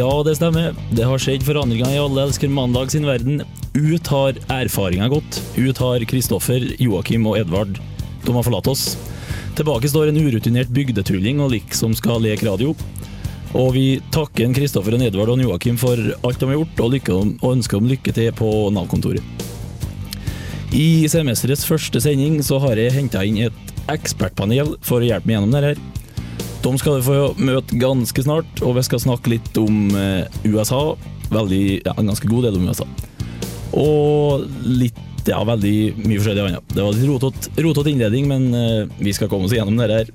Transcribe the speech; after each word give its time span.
Ja, 0.00 0.22
det 0.24 0.38
stemmer. 0.38 0.72
Det 0.96 1.04
har 1.04 1.20
skjedd 1.20 1.42
forandringer 1.44 1.90
i 1.92 1.98
Alle 2.00 2.22
elsker 2.24 2.48
mandag 2.48 2.88
sin 2.88 3.04
verden. 3.04 3.42
Ut 3.76 4.06
har 4.08 4.38
erfaringa 4.48 5.10
gått. 5.12 5.40
Ut 5.60 5.76
har 5.76 6.04
Kristoffer, 6.08 6.64
Joakim 6.80 7.26
og 7.28 7.36
Edvard. 7.36 7.76
De 8.24 8.32
har 8.32 8.46
forlatt 8.46 8.70
oss. 8.70 8.94
Tilbake 9.58 9.90
står 9.92 10.08
en 10.08 10.22
urutinert 10.22 10.72
bygdetulling 10.72 11.42
og 11.44 11.52
lik 11.52 11.76
som 11.76 11.92
skal 11.98 12.24
leke 12.24 12.48
radio. 12.48 12.72
Og 13.52 13.74
vi 13.76 13.84
takker 14.14 14.56
Kristoffer, 14.56 14.96
Edvard 15.04 15.34
og 15.34 15.44
Joakim 15.44 15.76
for 15.76 16.00
alt 16.00 16.40
de 16.40 16.48
har 16.48 16.56
gjort, 16.62 16.80
og, 16.80 16.96
lykke, 16.96 17.20
og 17.42 17.52
ønsker 17.52 17.82
dem 17.82 17.92
lykke 17.92 18.16
til 18.16 18.32
på 18.40 18.50
Nav-kontoret. 18.72 19.46
I 20.72 21.10
semesterets 21.12 21.68
første 21.68 22.00
sending 22.00 22.40
så 22.46 22.62
har 22.64 22.80
jeg 22.80 22.96
henta 22.96 23.26
inn 23.26 23.42
et 23.50 23.80
ekspertpanel 23.92 24.78
for 24.80 25.02
å 25.02 25.12
hjelpe 25.12 25.28
meg 25.28 25.42
gjennom 25.42 25.58
det 25.58 25.66
her. 25.68 25.88
De 26.60 26.72
skal 26.78 26.98
vi 26.98 27.06
få 27.06 27.20
møte 27.40 27.78
ganske 27.80 28.24
snart, 28.24 28.60
og 28.64 28.74
vi 28.76 28.84
skal 28.84 29.00
snakke 29.00 29.32
litt 29.32 29.56
om 29.60 29.94
eh, 29.96 30.26
USA. 30.44 30.94
Veldig, 31.32 31.62
ja, 31.86 31.94
en 31.96 32.10
ganske 32.10 32.28
god 32.28 32.48
del 32.48 32.58
om 32.58 32.68
USA. 32.68 32.86
Og 33.80 34.44
litt 34.66 34.98
ja, 35.28 35.40
veldig 35.46 35.74
mye 36.02 36.18
forskjellig 36.18 36.44
annet. 36.44 36.74
Det 36.74 36.84
var 36.84 36.96
litt 36.96 37.08
rotete 37.08 37.64
rotet 37.64 37.90
innledning, 37.92 38.28
men 38.28 38.46
eh, 38.56 38.84
vi 39.00 39.16
skal 39.16 39.32
komme 39.32 39.48
oss 39.48 39.56
gjennom 39.56 39.80
det 39.80 39.88
her. 39.94 40.14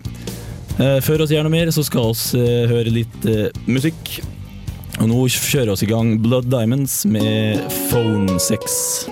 Eh, 0.75 0.97
før 1.05 1.25
vi 1.25 1.37
gjør 1.37 1.47
noe 1.47 1.55
mer, 1.55 1.73
så 1.73 1.85
skal 1.87 2.13
vi 2.13 2.45
høre 2.69 2.93
litt 2.93 3.29
musikk. 3.65 4.17
Og 5.01 5.09
nå 5.11 5.25
kjører 5.33 5.73
vi 5.73 5.89
i 5.89 5.91
gang 5.91 6.15
Blood 6.23 6.51
Diamonds 6.53 7.01
med 7.09 7.63
Phone 7.89 8.37
Sex. 8.39 9.05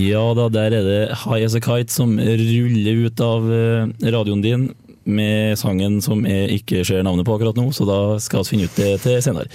Ja 0.00 0.22
da, 0.36 0.46
der 0.52 0.72
er 0.72 0.86
det 0.86 1.00
High 1.26 1.44
As 1.44 1.56
A 1.58 1.60
Kite 1.60 1.92
som 1.92 2.14
ruller 2.16 3.04
ut 3.04 3.20
av 3.20 3.50
eh, 3.52 3.90
radioen 4.14 4.40
din 4.44 4.70
med 5.04 5.58
sangen 5.60 5.98
som 6.04 6.22
jeg 6.28 6.60
ikke 6.60 6.84
ser 6.86 7.04
navnet 7.04 7.26
på 7.26 7.34
akkurat 7.34 7.58
nå, 7.58 7.66
så 7.74 7.84
da 7.88 8.00
skal 8.22 8.44
vi 8.44 8.54
finne 8.54 8.68
ut 8.68 8.78
det 8.78 8.94
til 9.04 9.18
senere. 9.24 9.50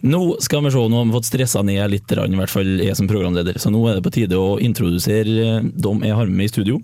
Nå 0.00 0.20
skal 0.40 0.62
vi 0.64 0.72
se, 0.72 0.80
nå 0.80 1.00
har 1.00 1.08
vi 1.08 1.16
fått 1.16 1.28
stressa 1.28 1.64
ned 1.66 1.82
litt, 1.92 2.12
i 2.12 2.38
hvert 2.38 2.52
fall 2.52 2.70
jeg 2.80 2.96
som 2.96 3.08
programleder, 3.10 3.58
så 3.60 3.72
nå 3.72 3.82
er 3.88 3.98
det 3.98 4.04
på 4.06 4.14
tide 4.14 4.38
å 4.38 4.54
introdusere 4.62 5.34
eh, 5.44 5.66
dem 5.76 6.06
jeg 6.06 6.16
har 6.16 6.30
med 6.30 6.40
meg 6.40 6.48
i 6.48 6.54
studio. 6.54 6.80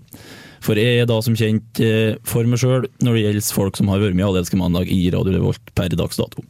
For 0.67 0.77
jeg 0.81 1.01
er 1.01 1.09
da 1.09 1.17
som 1.25 1.37
kjent 1.39 1.81
eh, 1.85 2.19
for 2.29 2.49
meg 2.49 2.61
sjøl 2.61 2.89
når 3.05 3.17
det 3.17 3.25
gjelder 3.25 3.49
folk 3.57 3.79
som 3.79 3.89
har 3.93 4.03
vært 4.03 4.19
med 4.19 4.27
i 4.27 4.29
Allelske 4.29 4.61
mandag 4.61 4.93
i 4.93 5.07
Radio 5.15 5.37
Revolt 5.37 5.73
per 5.77 5.97
dags 5.97 6.21
dato. 6.21 6.45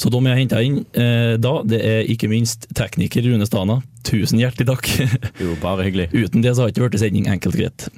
Så 0.00 0.10
de 0.10 0.20
jeg 0.26 0.40
henta 0.40 0.60
inn 0.64 0.80
eh, 0.98 1.36
da, 1.40 1.54
det 1.66 1.80
er 1.84 2.10
ikke 2.10 2.30
minst 2.30 2.66
tekniker 2.74 3.24
Rune 3.28 3.46
Stana. 3.46 3.80
Tusen 4.06 4.42
hjertelig 4.42 4.68
takk. 4.70 4.90
Jo, 5.42 5.54
bare 5.62 5.86
hyggelig. 5.86 6.10
Uten 6.12 6.44
det 6.44 6.54
så 6.54 6.64
har 6.64 6.70
det 6.70 6.76
ikke 6.76 6.90
blitt 6.90 7.02
sending 7.02 7.28
enkelt 7.30 7.58
greit. 7.58 7.88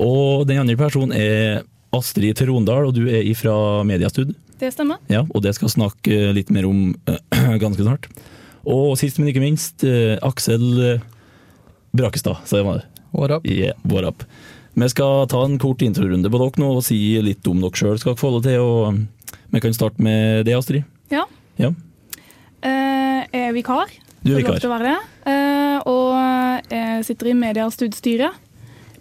Og 0.00 0.46
den 0.48 0.62
andre 0.62 0.76
personen 0.78 1.14
er 1.16 1.62
Astrid 1.94 2.38
Trondal, 2.40 2.88
og 2.88 2.96
du 2.96 3.04
er 3.06 3.26
fra 3.38 3.84
Mediastud. 3.86 4.32
Det 4.58 4.72
stemmer. 4.74 5.02
Ja, 5.10 5.24
og 5.28 5.42
det 5.44 5.54
skal 5.56 5.68
vi 5.68 5.74
snakke 5.76 6.20
litt 6.36 6.50
mer 6.54 6.66
om 6.68 6.94
eh, 7.10 7.58
ganske 7.62 7.84
snart. 7.84 8.08
Og 8.64 8.96
sist, 8.98 9.20
men 9.20 9.30
ikke 9.30 9.44
minst, 9.44 9.84
eh, 9.86 10.16
Aksel 10.24 10.66
eh, 10.80 11.06
Brakestad. 11.94 12.42
Så 12.48 12.58
det 12.58 12.66
var 12.66 12.80
det. 12.80 12.88
What 13.14 13.30
up? 13.30 13.46
Yeah, 13.46 13.76
what 13.86 14.06
up. 14.08 14.24
Vi 14.74 14.88
skal 14.90 15.28
ta 15.30 15.44
en 15.44 15.58
kort 15.62 15.82
introrunde 15.86 16.30
på 16.30 16.40
dere 16.40 16.58
nå 16.62 16.72
og 16.80 16.82
si 16.82 16.98
litt 17.22 17.46
om 17.46 17.60
dere 17.62 17.78
sjøl. 17.78 18.00
Skal 18.02 18.18
få 18.18 18.32
det 18.38 18.48
til? 18.48 18.64
Og 18.64 19.44
vi 19.54 19.62
kan 19.62 19.76
starte 19.76 20.02
med 20.02 20.48
det, 20.48 20.56
Astrid. 20.58 20.82
Ja. 21.12 21.24
Ja. 21.60 21.70
Eh, 22.64 23.20
jeg 23.28 23.48
er 23.48 23.52
vikar. 23.56 23.92
Du 24.24 24.32
er 24.32 24.38
lov 24.38 24.42
vikar. 24.42 24.60
til 24.60 24.70
å 24.70 24.74
være 24.78 24.92
det. 24.92 25.32
Eh, 25.32 25.78
og 25.90 26.70
jeg 26.72 27.04
sitter 27.04 27.30
i 27.30 27.34
media- 27.34 27.66
og 27.66 27.72
studiestyret. 27.72 28.32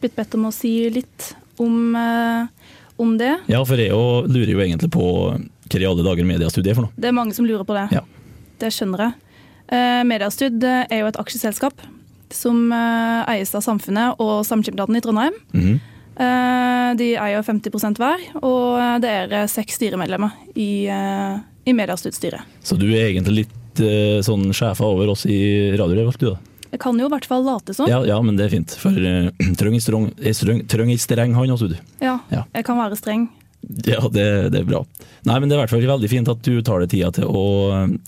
Blitt 0.02 0.16
bedt 0.16 0.36
om 0.36 0.46
å 0.50 0.54
si 0.54 0.90
litt 0.90 1.34
om, 1.60 1.96
eh, 1.96 2.48
om 3.00 3.18
det. 3.18 3.40
Ja, 3.48 3.64
for 3.64 3.78
jeg 3.78 3.92
lurer 3.92 4.52
jo 4.52 4.60
egentlig 4.60 4.92
på 4.92 5.40
hva 5.70 5.80
i 5.80 5.86
alle 5.86 6.04
dager 6.04 6.26
mediestudie 6.26 6.72
er 6.72 6.76
for 6.76 6.82
noe. 6.84 6.92
Det 7.00 7.08
er 7.08 7.16
mange 7.16 7.34
som 7.34 7.46
lurer 7.46 7.64
på 7.66 7.74
det. 7.74 7.92
Ja. 7.96 8.02
Det 8.60 8.70
skjønner 8.70 9.00
jeg. 9.00 9.14
Mediestud 10.06 10.62
er 10.64 11.00
jo 11.00 11.08
et 11.08 11.18
aksjeselskap 11.18 11.74
som 12.34 12.72
eh, 12.72 13.24
eies 13.34 13.54
av 13.56 13.64
Samfunnet 13.66 14.20
og 14.22 14.44
Samskipnaden 14.46 14.98
i 14.98 15.02
Trondheim. 15.02 15.34
Mhm. 15.54 15.80
Eh, 16.14 16.90
de 17.00 17.08
eier 17.18 17.42
50% 17.42 17.98
hver, 17.98 18.22
og 18.44 19.02
det 19.02 19.10
er 19.10 19.32
eh, 19.34 19.48
seks 19.50 19.80
styremedlemmer 19.80 20.36
i, 20.54 20.86
eh, 20.86 21.40
i 21.66 21.74
mediestudstyret. 21.76 22.42
Så 22.64 22.76
du 22.80 22.88
er 22.92 23.10
egentlig 23.12 23.44
litt 23.44 23.84
eh, 23.84 24.20
sånn 24.26 24.50
sjefa 24.56 24.86
over 24.88 25.14
oss 25.14 25.26
i 25.30 25.38
Radio 25.80 26.00
Revolt, 26.02 26.20
du 26.20 26.32
da? 26.34 26.38
Jeg 26.74 26.82
kan 26.82 26.98
jo 26.98 27.06
i 27.06 27.12
hvert 27.14 27.28
fall 27.30 27.44
late 27.46 27.74
som. 27.78 27.86
Ja, 27.88 28.00
ja, 28.08 28.16
men 28.26 28.36
det 28.40 28.48
er 28.48 28.54
fint. 28.56 28.74
For 28.82 28.96
uh, 28.98 29.30
trøng 29.60 29.78
strøng- 29.84 30.64
trøng 30.72 30.90
ei 30.90 30.98
streng 30.98 31.36
han 31.38 31.52
også, 31.54 31.70
du. 31.70 31.78
Ja, 32.02 32.18
Ja. 32.34 32.44
jeg 32.56 32.66
kan 32.66 32.80
være 32.82 32.98
streng. 32.98 33.28
Ja, 33.88 34.00
det, 34.12 34.26
det 34.52 34.60
er 34.64 34.66
bra. 34.68 34.82
Nei, 35.24 35.38
men 35.40 35.48
det 35.48 35.56
er 35.56 35.62
i 35.62 35.64
hvert 35.64 35.72
fall 35.72 35.86
veldig 35.88 36.10
fint 36.12 36.28
at 36.34 36.42
du 36.44 36.58
tar 36.66 36.82
deg 36.84 36.90
tida 36.92 37.12
til 37.16 37.30
å, 37.30 37.44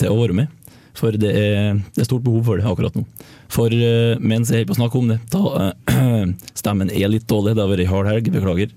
til 0.02 0.10
å 0.12 0.18
være 0.20 0.36
med. 0.42 0.50
For 0.96 1.12
det 1.20 1.30
er, 1.36 1.78
det 1.94 2.02
er 2.04 2.08
stort 2.10 2.24
behov 2.26 2.44
for 2.48 2.60
det 2.60 2.66
akkurat 2.68 2.96
nå. 2.98 3.06
For 3.54 3.72
uh, 3.72 4.18
mens 4.20 4.50
jeg 4.52 4.64
er 4.66 4.68
på 4.68 4.74
å 4.76 4.80
snakke 4.82 5.00
om 5.00 5.14
det, 5.14 5.20
da 5.32 5.42
uh, 5.46 6.28
Stemmen 6.60 6.90
er 6.92 7.12
litt 7.14 7.30
dårlig, 7.30 7.54
det 7.56 7.64
har 7.64 7.72
vært 7.72 7.86
ei 7.86 7.90
hard 7.94 8.10
helg, 8.12 8.30
beklager. 8.34 8.74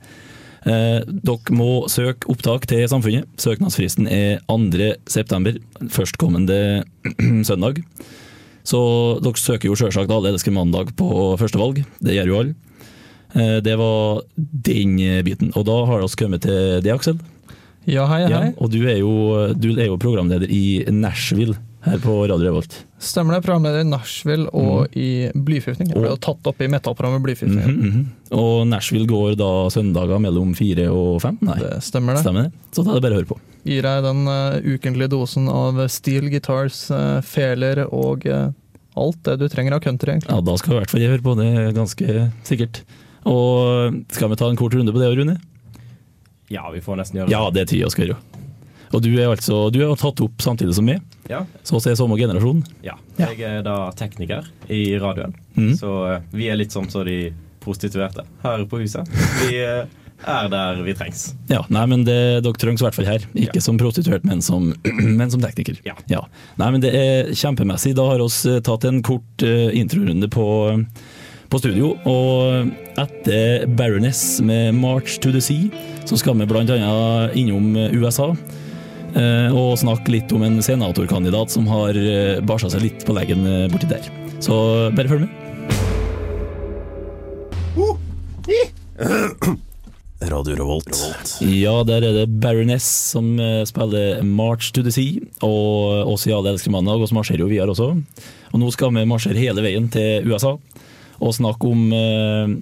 Eh, 0.67 1.01
dere 1.07 1.55
må 1.55 1.87
søke 1.91 2.29
opptak 2.33 2.67
til 2.71 2.87
Samfunnet. 2.91 3.29
Søknadsfristen 3.39 4.09
er 4.11 4.41
2. 4.51 4.89
september, 5.07 5.59
førstkommende 5.95 6.85
søndag. 7.49 7.83
Så 8.69 8.81
dere 9.25 9.39
søker 9.41 9.71
jo 9.71 9.77
selvsagt 9.79 10.11
Alle 10.13 10.33
elsker 10.35 10.53
mandag 10.53 10.91
på 10.99 11.09
førstevalg. 11.41 11.85
Det 12.05 12.17
gjør 12.19 12.33
jo 12.33 12.41
alle. 12.43 12.55
Eh, 13.35 13.61
Det 13.65 13.77
var 13.79 14.23
den 14.37 14.97
biten. 15.25 15.53
Og 15.57 15.65
da 15.69 15.79
har 15.87 16.03
vi 16.03 16.11
kommet 16.19 16.43
til 16.43 16.81
det, 16.85 16.93
Aksel. 16.93 17.19
Ja, 17.89 18.05
hei, 18.11 18.27
Ja, 18.29 18.41
hei. 18.43 18.53
og 18.59 18.69
du 18.71 18.83
er, 18.85 18.99
jo, 19.01 19.55
du 19.57 19.71
er 19.79 19.87
jo 19.89 19.97
programleder 19.97 20.51
i 20.53 20.85
Nashville 20.93 21.55
her 21.91 21.99
på 22.03 22.15
Radio 22.29 22.47
Revolt. 22.49 22.75
Stemmer 22.99 23.35
det. 23.37 23.43
Programleder 23.47 23.81
i 23.85 23.89
Nashville 23.89 24.49
og 24.53 24.95
i 24.99 25.29
Blyforgiftning. 25.35 25.89
Det 25.89 25.97
ble 25.97 26.09
Og- 26.11 26.17
jo 26.17 26.21
tatt 26.29 26.47
opp 26.51 26.61
i 26.61 26.69
metallprogrammet 26.69 27.23
Blyforgiftning. 27.23 27.77
mm, 27.77 27.91
mhm. 27.91 28.07
Og 28.39 28.67
Nashville 28.69 29.07
går 29.07 29.37
da 29.37 29.51
søndager 29.71 30.21
mellom 30.21 30.55
fire 30.57 30.89
og 30.93 31.21
fem? 31.23 31.39
Nei, 31.41 31.59
Det 31.59 31.83
stemmer 31.83 32.15
det. 32.15 32.23
stemmer 32.25 32.43
det? 32.45 32.53
Så 32.73 32.85
da 32.85 32.91
er 32.91 32.95
det 33.01 33.03
bare 33.03 33.13
å 33.17 33.21
høre 33.23 33.31
på. 33.33 33.39
Gir 33.65 33.83
deg 33.83 34.03
den 34.03 34.29
uh, 34.29 34.61
ukentlige 34.61 35.09
dosen 35.11 35.49
av 35.49 35.89
steel 35.89 36.29
guitars, 36.31 36.91
uh, 36.91 37.21
feler 37.21 37.87
og 37.93 38.25
uh, 38.27 38.53
alt 38.97 39.23
det 39.25 39.39
du 39.41 39.49
trenger 39.49 39.75
av 39.75 39.81
country, 39.81 40.13
egentlig. 40.15 40.31
Ja, 40.31 40.41
Da 40.41 40.57
skal 40.57 40.75
i 40.75 40.81
hvert 40.81 40.91
fall 40.91 41.01
jeg 41.01 41.11
høre 41.11 41.23
på, 41.23 41.37
det 41.37 41.75
ganske 41.75 42.33
sikkert. 42.45 42.83
Og 43.27 44.05
skal 44.11 44.29
vi 44.31 44.37
ta 44.37 44.49
en 44.49 44.57
kort 44.57 44.73
runde 44.75 44.93
på 44.93 44.99
det, 44.99 45.17
Rune? 45.19 45.39
Ja, 46.51 46.71
vi 46.73 46.81
får 46.81 46.97
nesten 46.97 47.19
gjøre 47.21 47.29
det. 47.29 47.33
Ja, 47.33 47.51
det 47.51 47.61
er 47.63 47.67
tid 47.67 47.85
å 47.85 47.91
skal 47.93 48.07
gjøre. 48.09 48.17
Og 48.93 49.03
du 49.05 49.11
er 49.19 49.29
altså 49.29 49.71
du 49.73 49.81
er 49.85 49.95
tatt 50.01 50.21
opp 50.25 50.41
samtidig 50.45 50.75
som 50.79 50.85
meg, 50.89 51.03
Ja. 51.29 51.43
så 51.63 51.77
vi 51.79 51.91
er 51.91 51.97
samme 52.01 52.17
generasjon. 52.19 52.65
ja. 52.83 52.95
Ja. 53.19 53.27
Jeg 53.35 53.41
er 53.59 53.63
da 53.67 53.91
tekniker 53.99 54.47
i 54.71 54.97
radioen, 54.99 55.35
mm. 55.57 55.73
så 55.77 56.15
eh, 56.15 56.21
vi 56.33 56.47
er 56.49 56.57
litt 56.57 56.71
som 56.73 56.87
så 56.89 57.03
de 57.05 57.33
prostituerte 57.61 58.23
her 58.45 58.63
på 58.71 58.79
huset. 58.79 59.09
Vi 59.43 59.59
eh, 59.59 59.85
er 60.27 60.49
der 60.49 60.83
vi 60.87 60.95
trengs. 60.95 61.35
Ja, 61.51 61.65
nei, 61.69 61.85
men 61.91 62.05
det, 62.07 62.43
Dere 62.47 62.53
trengs 62.59 62.81
i 62.81 62.87
hvert 62.87 62.95
fall 62.97 63.07
her. 63.11 63.27
Ikke 63.35 63.59
Ja. 63.59 63.65
som 63.65 63.77
prostituert, 63.79 64.25
men 64.25 64.41
som, 64.43 64.73
men 65.19 65.31
som 65.31 65.41
tekniker. 65.43 65.79
Ja. 65.85 66.23
Nei, 66.59 66.71
men 66.71 66.81
Det 66.81 66.95
er 66.95 67.33
kjempemessig. 67.35 67.95
Da 67.99 68.07
har 68.07 68.23
vi 68.23 68.61
tatt 68.67 68.85
en 68.89 69.03
kort 69.03 69.43
eh, 69.47 69.69
introrunde 69.79 70.31
på, 70.31 70.47
på 71.51 71.59
studio. 71.59 71.97
Og 72.07 72.71
etter 72.99 73.67
Baroness 73.67 74.41
med 74.41 74.75
'March 74.75 75.19
to 75.21 75.31
the 75.33 75.39
Sea', 75.43 75.71
så 76.07 76.17
skal 76.17 76.39
vi 76.39 76.47
bl.a. 76.47 77.31
innom 77.35 77.77
eh, 77.77 77.91
USA. 77.99 78.31
Eh, 79.17 79.55
Og 79.55 79.79
snakke 79.81 80.13
litt 80.13 80.33
om 80.35 80.43
en 80.47 80.59
senatorkandidat 80.65 81.53
som 81.55 81.69
har 81.71 81.97
eh, 81.97 82.41
barsa 82.45 82.71
seg 82.73 82.85
litt 82.85 83.07
på 83.07 83.15
leggen 83.17 83.47
eh, 83.47 83.69
borti 83.73 83.89
der. 83.91 84.05
Så 84.45 84.55
bare 84.97 85.09
følg 85.11 85.27
med. 85.27 85.33
Radio 90.29 90.57
Revolt. 90.59 90.91
Ja, 91.47 91.85
der 91.87 92.03
er 92.03 92.17
det 92.17 92.41
Baroness 92.43 92.87
som 93.15 93.39
spiller 93.69 94.19
'March 94.23 94.73
to 94.75 94.83
the 94.83 94.91
Sea', 94.91 95.23
og 95.47 96.11
oss 96.11 96.27
i 96.27 96.33
Alle 96.35 96.51
elsker 96.57 96.75
mandag, 96.75 96.99
og 96.99 97.07
så 97.09 97.15
marsjerer 97.15 97.45
jo 97.45 97.47
vi 97.47 97.61
her 97.61 97.71
også. 97.71 97.95
Og 98.51 98.59
nå 98.59 98.73
skal 98.75 98.91
vi 98.97 99.07
marsjere 99.07 99.39
hele 99.39 99.63
veien 99.63 99.87
til 99.89 100.27
USA 100.27 100.57
og 101.23 101.35
snakke 101.35 101.67
om, 101.71 101.91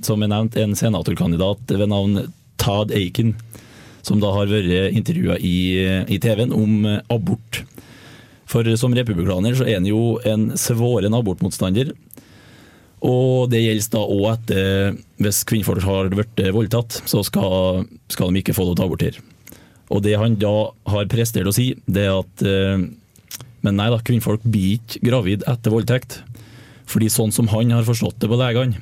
som 0.05 0.21
jeg 0.21 0.29
nevnte, 0.33 0.61
en 0.61 0.77
senatorkandidat 0.77 1.73
ved 1.73 1.89
navn 1.89 2.33
Todd 2.61 2.93
Aiken, 2.93 3.35
som 4.07 4.23
da 4.23 4.31
har 4.35 4.51
vært 4.51 4.95
intervjua 4.95 5.39
i, 5.43 5.59
i 6.07 6.19
TV-en 6.23 6.55
om 6.55 6.87
eh, 6.87 7.01
abort. 7.13 7.65
For 8.47 8.67
som 8.79 8.95
republikaner 8.95 9.57
så 9.59 9.67
er 9.67 9.81
han 9.81 9.89
jo 9.89 10.19
en 10.27 10.53
svoren 10.61 11.17
abortmotstander. 11.19 11.91
Og 13.07 13.51
det 13.53 13.65
gjelder 13.65 13.89
da 13.93 14.03
òg 14.03 14.27
etter 14.33 15.01
hvis 15.23 15.43
kvinnfolk 15.49 15.83
har 15.85 16.13
blitt 16.15 16.41
voldtatt, 16.55 17.01
så 17.05 17.23
skal, 17.27 17.85
skal 18.13 18.31
de 18.31 18.41
ikke 18.41 18.55
få 18.57 18.69
lov 18.69 18.79
til 18.79 18.87
å 18.87 18.89
abortere. 18.89 19.25
Og 19.93 20.03
det 20.03 20.17
han 20.19 20.39
da 20.41 20.55
har 20.91 21.11
prestert 21.11 21.51
å 21.51 21.55
si, 21.55 21.73
det 21.87 22.07
er 22.07 22.17
at 22.17 22.47
eh, 22.47 22.87
Men 23.67 23.79
nei 23.81 23.89
da, 23.91 23.99
kvinnfolk 23.99 24.45
blir 24.47 24.77
ikke 24.77 25.03
gravid 25.09 25.43
etter 25.51 25.75
voldtekt. 25.75 26.21
Fordi 26.87 27.09
sånn 27.11 27.33
som 27.35 27.49
han 27.51 27.75
har 27.75 27.87
forstått 27.87 28.21
det 28.23 28.31
på 28.31 28.39
legene, 28.39 28.79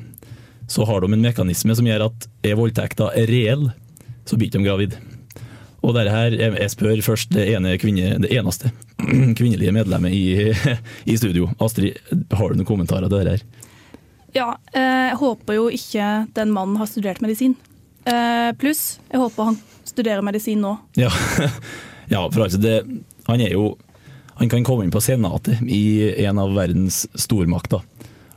så 0.68 0.84
har 0.88 1.00
de 1.00 1.08
en 1.12 1.24
mekanisme 1.24 1.72
som 1.76 1.88
gjør 1.88 2.06
at 2.10 2.26
er 2.44 2.58
voldtekta 2.58 3.08
reell, 3.30 3.70
så 4.28 4.36
blir 4.40 4.52
de 4.52 4.60
gravid. 4.64 4.96
Og 5.84 5.92
dette 5.92 6.12
her, 6.14 6.34
jeg 6.56 6.72
spør 6.72 7.02
først 7.04 7.34
det, 7.34 7.44
ene 7.52 7.76
kvinne, 7.80 8.16
det 8.24 8.32
eneste 8.32 8.70
kvinnelige 9.38 9.74
medlemmet 9.74 10.14
i, 10.16 10.48
i 11.12 11.16
studio. 11.20 11.50
Astrid, 11.62 12.00
har 12.32 12.50
du 12.50 12.60
noen 12.60 12.68
kommentarer 12.68 13.10
til 13.10 13.20
dette? 13.20 13.36
her? 13.36 13.70
Ja, 14.34 14.48
eh, 14.72 15.10
jeg 15.10 15.20
håper 15.20 15.58
jo 15.58 15.68
ikke 15.70 16.08
den 16.34 16.54
mannen 16.54 16.80
har 16.80 16.88
studert 16.90 17.20
medisin. 17.22 17.54
Eh, 18.08 18.50
Pluss, 18.58 18.98
jeg 19.12 19.20
håper 19.20 19.52
han 19.52 19.60
studerer 19.84 20.24
medisin 20.24 20.64
nå. 20.64 20.74
Ja, 20.98 21.12
ja 22.12 22.24
for 22.30 22.46
altså 22.46 22.60
det, 22.62 22.80
han 23.28 23.44
er 23.44 23.56
jo 23.56 23.74
Han 24.34 24.48
kan 24.50 24.64
komme 24.66 24.82
inn 24.82 24.90
på 24.90 24.98
senatet 24.98 25.60
i 25.70 26.10
en 26.24 26.40
av 26.42 26.50
verdens 26.56 27.04
stormakter. 27.14 27.84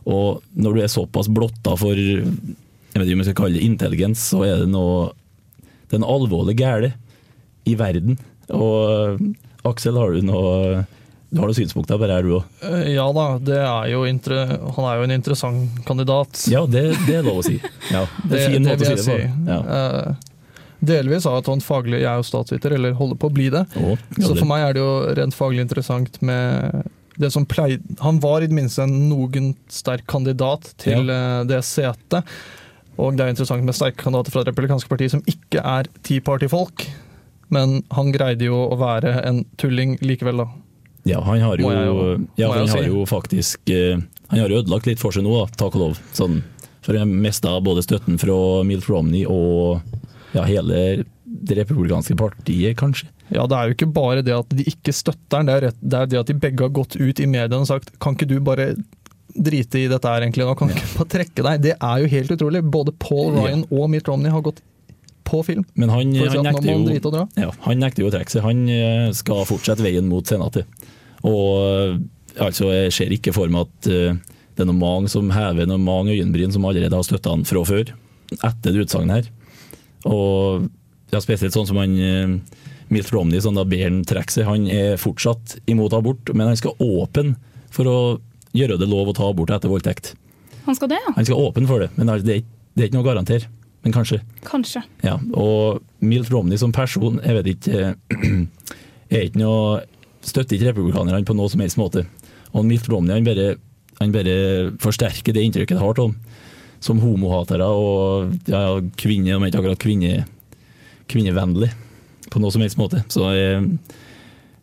Og 0.05 0.43
når 0.53 0.75
du 0.75 0.81
er 0.83 0.91
såpass 0.93 1.25
blotta 1.25 1.73
for 1.73 1.97
jeg 1.97 3.01
vet 3.01 3.07
ikke 3.07 3.15
om 3.17 3.23
jeg 3.23 3.27
skal 3.31 3.37
kalle 3.39 3.57
det 3.57 3.63
intelligens, 3.65 4.21
så 4.29 4.43
er 4.45 4.61
det 4.61 4.67
noe 4.69 5.07
Det 5.89 5.97
er 5.97 6.03
noe 6.03 6.19
alvorlig 6.19 6.53
galt 6.59 6.93
i 7.67 7.75
verden. 7.79 8.19
Og 8.55 9.19
Aksel, 9.67 9.97
har 9.99 10.15
du 10.15 10.23
noe 10.25 10.85
du 11.27 11.41
har 11.41 11.49
noen 11.49 11.57
synspunkter 11.57 11.99
på 11.99 12.07
det 12.07 12.15
her, 12.15 12.23
du 12.23 12.37
òg? 12.37 12.59
Eh, 12.63 12.93
Ja 12.93 13.09
da, 13.11 13.25
det 13.43 13.57
er 13.59 13.89
han 13.91 14.85
er 14.87 14.95
jo 14.95 15.07
en 15.07 15.15
interessant 15.17 15.81
kandidat. 15.87 16.45
Ja, 16.47 16.63
det, 16.63 16.85
det 17.03 17.17
er 17.19 17.25
lov 17.27 17.41
å 17.41 17.43
si. 17.43 17.57
Ja, 17.91 18.05
det 18.23 18.39
er 18.39 18.45
en 18.45 18.53
fin 18.55 18.67
måte 18.69 18.87
å 18.87 18.87
si 18.87 18.95
det 18.95 19.07
på. 19.09 19.51
Ja. 19.51 19.59
Eh, 19.77 20.23
Delvis 20.87 21.25
av 21.25 21.39
at 21.39 21.47
han 21.49 21.63
faglig 21.65 22.03
jeg 22.03 22.07
er 22.07 22.21
jo 22.21 22.27
statsviter, 22.27 22.75
eller 22.77 22.93
holder 22.95 23.17
på 23.19 23.31
å 23.31 23.33
bli 23.33 23.49
det. 23.51 23.63
Å, 23.81 23.95
Så 24.21 24.35
for 24.37 24.45
meg 24.47 24.61
er 24.63 24.77
det 24.77 24.83
jo 24.83 24.91
rent 25.17 25.35
faglig 25.35 25.65
interessant 25.65 26.19
med 26.21 26.85
det 27.17 27.31
som 27.33 27.47
pleide 27.49 27.97
Han 28.05 28.19
var 28.21 28.45
i 28.45 28.47
det 28.47 28.53
minste 28.53 28.85
en 28.85 28.93
noen 29.09 29.55
sterk 29.73 30.05
kandidat 30.05 30.69
til 30.77 31.09
ja. 31.09 31.41
det 31.49 31.63
setet. 31.65 32.29
Og 33.01 33.17
det 33.17 33.25
er 33.25 33.33
interessant 33.33 33.65
med 33.65 33.75
sterke 33.75 34.05
kandidater 34.05 34.33
fra 34.33 34.45
det 34.45 34.53
republikanske 34.53 34.89
partiet 34.89 35.15
som 35.17 35.25
ikke 35.25 35.65
er 35.65 35.89
Tea 36.05 36.21
Party-folk. 36.23 36.85
Men 37.53 37.81
han 37.95 38.11
greide 38.11 38.47
jo 38.49 38.57
å 38.67 38.77
være 38.79 39.13
en 39.27 39.43
tulling 39.61 39.97
likevel, 40.03 40.43
da. 40.43 40.47
Ja, 41.07 41.21
han 41.23 41.39
har 41.39 41.61
jo, 41.61 41.69
ja, 42.35 42.49
han 42.51 42.67
har 42.67 42.83
jo 42.83 43.05
faktisk 43.07 43.69
eh, 43.71 44.01
Han 44.27 44.41
har 44.41 44.51
ødelagt 44.51 44.89
litt 44.89 44.99
for 44.99 45.15
seg 45.15 45.23
nå, 45.23 45.31
da, 45.37 45.45
takk 45.55 45.77
og 45.77 45.83
lov. 45.85 46.01
Sånn, 46.17 46.41
for 46.83 46.97
han 46.99 47.13
mista 47.23 47.53
både 47.63 47.85
støtten 47.85 48.19
fra 48.19 48.35
Milt 48.67 48.89
Romney 48.91 49.23
og 49.23 49.79
ja, 50.35 50.43
hele 50.43 51.05
det 51.23 51.55
republikanske 51.61 52.15
partiet, 52.19 52.75
kanskje. 52.79 53.07
Ja, 53.31 53.45
Det 53.47 53.55
er 53.57 53.67
jo 53.69 53.75
ikke 53.75 53.89
bare 53.91 54.21
det 54.23 54.35
at 54.35 54.51
de 54.55 54.63
ikke 54.67 54.93
støtter 54.95 55.39
han, 55.41 55.47
det 55.47 55.73
det 55.79 55.97
er 55.99 56.11
det 56.11 56.19
at 56.21 56.29
de 56.31 56.35
begge 56.39 56.63
har 56.67 56.75
gått 56.75 56.95
ut 56.99 57.19
i 57.19 57.27
mediene 57.27 57.63
og 57.63 57.67
sagt 57.71 57.91
kan 58.03 58.15
ikke 58.15 58.27
du 58.29 58.37
bare 58.43 58.69
drite 59.37 59.81
i 59.83 59.89
dette 59.91 60.07
her 60.07 60.23
egentlig 60.23 60.45
nå, 60.47 60.55
kan 60.57 60.69
du 60.71 60.75
ikke 60.75 60.93
bare 60.97 61.11
trekke 61.15 61.43
deg? 61.45 61.63
Det 61.67 61.73
er 61.75 62.03
jo 62.03 62.11
helt 62.11 62.31
utrolig. 62.35 62.63
Både 62.63 62.93
Paul 62.99 63.33
Ja. 63.35 63.43
Ryan 63.47 63.65
og 63.69 63.89
Mitt 63.91 64.07
Romney 64.07 64.31
har 64.33 64.43
gått 64.43 64.61
på 65.27 65.41
film. 65.45 65.65
Men 65.75 65.91
han, 65.91 66.13
han, 66.15 66.45
nekter 66.47 66.71
jo, 66.71 67.25
ja, 67.37 67.49
han 67.67 67.81
nekter 67.83 68.03
jo 68.05 68.09
å 68.09 68.13
trekke 68.15 68.31
seg. 68.33 68.45
Han 68.47 68.63
eh, 68.71 69.09
skal 69.17 69.43
fortsette 69.49 69.83
veien 69.85 70.07
mot 70.09 70.25
senatet. 70.27 70.65
Og 71.27 71.51
eh, 71.67 71.97
altså, 72.47 72.69
jeg 72.73 72.93
ser 72.95 73.13
ikke 73.15 73.33
for 73.35 73.51
meg 73.51 73.67
at 73.67 73.89
uh, 73.91 74.37
det 74.57 74.63
er 74.63 74.69
noen 74.69 74.79
mange 74.81 75.11
som 75.13 75.29
hever 75.33 75.67
noen 75.69 75.83
mange 75.85 76.15
øyenbryn 76.15 76.53
som 76.55 76.65
allerede 76.65 76.95
har 76.97 77.05
støtta 77.05 77.33
han 77.35 77.43
fra 77.45 77.61
før, 77.67 77.91
etter 78.37 78.73
det 78.73 78.85
utsagnet 78.87 79.19
her. 79.19 79.29
Og 80.09 80.67
ja, 81.13 81.21
spesielt 81.23 81.55
sånn 81.55 81.67
som 81.69 81.79
han 81.81 81.97
uh, 81.99 82.63
Milt 82.93 83.11
Romney, 83.11 83.41
som 83.43 83.57
da 83.57 83.65
ber 83.67 83.83
han 83.89 84.01
trekke 84.07 84.31
seg. 84.33 84.47
Han 84.47 84.67
er 84.71 84.95
fortsatt 85.01 85.57
imot 85.69 85.95
abort, 85.97 86.31
men 86.33 86.47
han 86.53 86.59
skal 86.59 86.77
åpne 86.83 87.35
for 87.73 87.89
å 87.91 87.97
gjøre 88.57 88.79
det 88.79 88.87
lov 88.89 89.11
å 89.11 89.17
ta 89.17 89.27
abort 89.29 89.51
etter 89.53 89.71
voldtekt. 89.71 90.13
Han 90.67 90.75
skal 90.77 90.89
det, 90.91 91.01
ja? 91.03 91.13
Han 91.17 91.27
skal 91.27 91.41
åpne 91.49 91.67
for 91.69 91.83
det, 91.83 91.91
men 91.97 92.09
altså, 92.11 92.27
det 92.27 92.33
er, 92.37 92.41
ikke- 92.43 92.55
det 92.77 92.83
er 92.83 92.89
ikke 92.89 92.97
noe 92.97 93.05
å 93.05 93.09
garantere. 93.11 93.49
Men 93.87 93.93
kanskje. 93.95 94.17
Kanskje. 94.43 94.81
Ja, 94.99 95.13
og 95.39 95.79
Milt 96.03 96.27
Romney 96.33 96.59
som 96.59 96.73
person, 96.75 97.21
jeg 97.23 97.37
vet 97.37 97.47
ikke 97.53 97.93
er 99.15 99.21
ikke 99.29 99.39
noe 99.39 99.85
Støtter 100.27 100.57
ikke 100.57 100.73
republikanerne 100.73 101.23
på 101.23 101.35
noe 101.37 101.47
som 101.47 101.61
helst 101.63 101.77
måte. 101.79 102.01
Og 102.51 102.65
Milt 102.67 102.89
Romney 102.91 103.15
han 103.15 103.23
bare, 103.23 103.53
han 104.01 104.11
bare 104.11 104.33
forsterker 104.83 105.31
det 105.31 105.45
inntrykket 105.45 105.77
jeg 105.77 105.79
har 105.79 106.01
av 106.01 106.09
ham. 106.09 106.17
Som 106.83 106.99
homohatere 106.99 107.69
og 107.71 108.33
ja, 108.51 108.59
kvinner, 108.99 109.37
om 109.37 109.45
ikke 109.47 109.61
akkurat 109.61 109.79
kvinne, 109.79 110.25
kvinnevennlig 111.07 111.71
på 112.27 112.41
noe 112.43 112.51
som 112.51 112.65
helst 112.65 112.81
måte. 112.81 113.05
Så 113.13 113.23
jeg, 113.37 113.63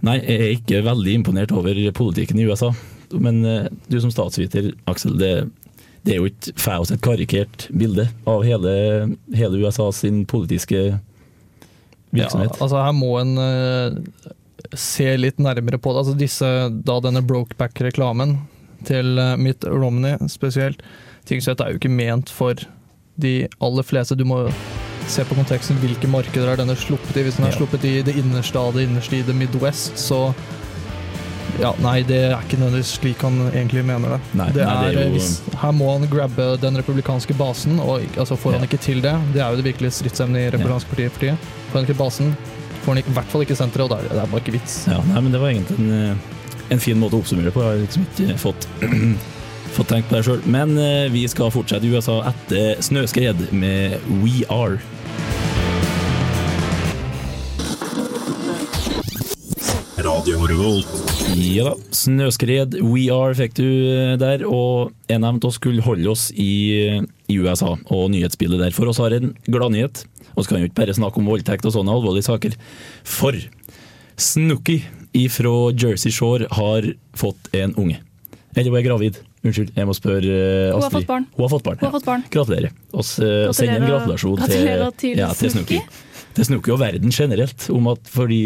nei, 0.05 0.19
jeg 0.21 0.37
er 0.37 0.55
ikke 0.59 0.85
veldig 0.85 1.17
imponert 1.23 1.57
over 1.57 1.81
politikken 1.97 2.43
i 2.43 2.45
USA. 2.51 2.75
Men 3.15 3.41
eh, 3.49 3.73
du 3.89 3.97
som 4.05 4.13
statsviter, 4.13 4.75
Aksel, 4.91 5.17
det, 5.17 5.33
det 6.05 6.15
er 6.15 6.21
jo 6.21 6.29
ikke 6.29 6.55
fælt 6.61 6.93
et 6.93 7.03
karikert 7.05 7.67
bilde 7.73 8.07
av 8.29 8.45
hele, 8.45 8.73
hele 9.33 9.61
USA 9.65 9.89
sin 9.97 10.25
politiske 10.29 10.99
virksomhet. 12.13 12.53
Ja, 12.53 12.61
altså 12.61 12.83
her 12.83 12.93
må 12.97 13.15
en 13.23 13.39
uh, 13.41 14.29
se 14.77 15.09
litt 15.17 15.41
nærmere 15.43 15.81
på 15.81 15.95
det. 15.95 16.03
Altså 16.05 16.17
disse, 16.19 16.51
da 16.85 16.99
denne 17.05 17.25
Brokeback-reklamen 17.25 18.37
til 18.85 19.17
uh, 19.17 19.35
Mitt 19.41 19.65
Romney 19.65 20.21
spesielt, 20.29 20.85
ting 21.25 21.41
som 21.41 21.57
er 21.57 21.73
jo 21.73 21.81
ikke 21.81 21.93
ment 21.93 22.33
for 22.33 22.61
de 23.17 23.47
aller 23.65 23.87
fleste. 23.87 24.19
Du 24.19 24.27
må 24.29 24.45
se 25.09 25.25
på 25.25 25.37
konteksten 25.37 25.81
hvilke 25.81 26.09
markeder 26.11 26.53
er 26.53 26.61
denne 26.61 26.77
sluppet 26.77 27.17
i. 27.17 27.25
Hvis 27.25 27.41
den 27.41 27.49
er 27.49 27.57
sluppet 27.57 27.85
i 27.89 27.97
det 28.05 28.17
innerste 28.21 28.61
av 28.61 28.77
det 28.77 28.87
innerste 28.89 29.19
i 29.19 29.25
det 29.25 29.37
Midwest, 29.37 29.97
så 30.01 30.27
ja, 31.61 31.73
Nei, 31.83 32.03
det 32.03 32.19
er 32.33 32.37
ikke 32.43 32.59
nødvendigvis 32.59 32.93
slik 32.99 33.21
han 33.23 33.37
egentlig 33.53 33.85
mener 33.87 34.17
det. 34.17 34.21
Nei, 34.35 34.47
det, 34.57 34.65
nei, 34.67 34.91
det 34.91 34.99
er 34.99 35.07
jo- 35.09 35.13
hvis, 35.15 35.41
her 35.61 35.73
må 35.73 35.93
han 35.99 36.09
grabbe 36.11 36.47
den 36.61 36.77
republikanske 36.81 37.35
basen, 37.39 37.79
og 37.81 38.01
altså 38.17 38.37
får 38.37 38.53
han 38.59 38.61
Ja. 38.61 38.67
ikke 38.67 38.81
til 38.83 39.01
det 39.03 39.15
Det 39.33 39.41
er 39.43 39.51
jo 39.51 39.57
det 39.63 39.65
virkelige 39.75 39.91
stridsemnet 39.93 40.41
i 40.47 40.51
republikanske 40.57 40.89
partiet. 40.91 41.13
for 41.13 41.21
tiden. 41.21 41.39
Får 41.71 41.79
han 41.79 41.89
ikke 41.89 41.99
basen, 41.99 42.37
får 42.85 42.93
han 42.93 42.97
ikke, 43.03 43.11
i 43.11 43.15
hvert 43.15 43.31
fall 43.33 43.41
ikke 43.43 43.57
senteret, 43.57 43.81
og 43.85 43.91
da 43.91 43.97
er 43.97 44.03
det, 44.03 44.11
det 44.13 44.23
er 44.23 44.27
bare 44.27 44.41
ikke 44.41 44.53
vits. 44.59 44.87
Ja, 44.89 44.99
nei, 45.13 45.21
men 45.21 45.33
det 45.33 45.41
var 45.41 45.49
egentlig 45.49 45.79
en, 45.79 46.11
eh, 46.11 46.17
en 46.71 46.79
fin 46.81 46.97
måte 47.01 47.13
å 47.15 47.23
oppsummere 47.23 47.51
på. 47.53 47.61
Jeg 47.63 47.71
har 47.71 47.87
liksom 47.87 48.07
ikke 48.19 48.39
fått, 48.39 48.67
fått 49.77 49.89
tenkt 49.89 50.09
på 50.09 50.17
det 50.17 50.25
sjøl. 50.25 50.43
Men 50.47 50.77
eh, 50.79 51.09
vi 51.09 51.27
skal 51.29 51.51
fortsette 51.51 51.85
i 51.85 51.91
USA 51.95 52.21
etter 52.31 52.77
snøskred 52.81 53.53
med 53.53 53.99
We 54.23 54.45
Are. 54.51 54.81
Radio 59.99 60.45
Revolt. 60.47 61.14
Ja 61.33 61.65
da, 61.71 61.73
snøskred, 61.95 62.77
We 62.85 63.07
Are 63.15 63.35
fikk 63.37 63.57
du 63.57 63.65
eh, 63.65 64.15
der. 64.21 64.45
Og 64.45 64.93
jeg 65.09 65.23
nevnte 65.23 65.49
å 65.49 65.55
skulle 65.55 65.85
holde 65.85 66.11
oss 66.13 66.29
i, 66.37 67.01
i 67.31 67.39
USA 67.41 67.73
og 67.79 68.11
nyhetsbildet 68.13 68.61
der. 68.61 68.75
For 68.77 68.91
oss 68.91 69.01
har 69.03 69.15
en 69.17 69.33
gladnyhet. 69.49 70.05
Så 70.35 70.49
kan 70.49 70.61
vi 70.61 70.69
ikke 70.69 70.83
bare 70.83 70.97
snakke 70.97 71.21
om 71.23 71.31
voldtekt 71.31 71.67
og 71.69 71.77
sånne 71.77 71.95
alvorlige 71.95 72.27
saker. 72.29 72.57
For 73.07 73.39
Snooki 74.21 74.81
fra 75.31 75.55
Jersey 75.79 76.13
Shore 76.13 76.49
har 76.51 76.91
fått 77.17 77.53
en 77.55 77.75
unge. 77.81 78.01
Eller 78.55 78.71
hun 78.71 78.79
er 78.79 78.87
gravid. 78.87 79.21
Unnskyld, 79.45 79.75
jeg 79.77 79.87
må 79.89 79.95
spørre 79.97 80.35
Astrid. 80.73 80.75
Hun 80.75 80.83
har 80.83 80.95
fått 80.95 81.09
barn. 81.11 81.29
Hun 81.35 81.45
har 81.45 81.53
fått 81.53 81.65
barn. 81.67 81.79
Har 81.83 81.95
fått 81.95 82.09
barn. 82.09 82.27
Gratulerer. 82.33 82.75
Eh, 82.95 83.55
sender 83.55 83.79
en 83.79 83.89
gratulasjon 83.91 84.43
til, 84.45 84.69
til 85.01 85.21
ja, 85.21 85.31
til. 85.37 85.53
Snooki. 85.53 85.81
Til 86.35 86.49
Snooki 86.49 86.73
og 86.75 86.81
verden 86.83 87.15
generelt. 87.15 87.67
Om 87.75 87.91
at 87.93 88.11
fordi 88.11 88.43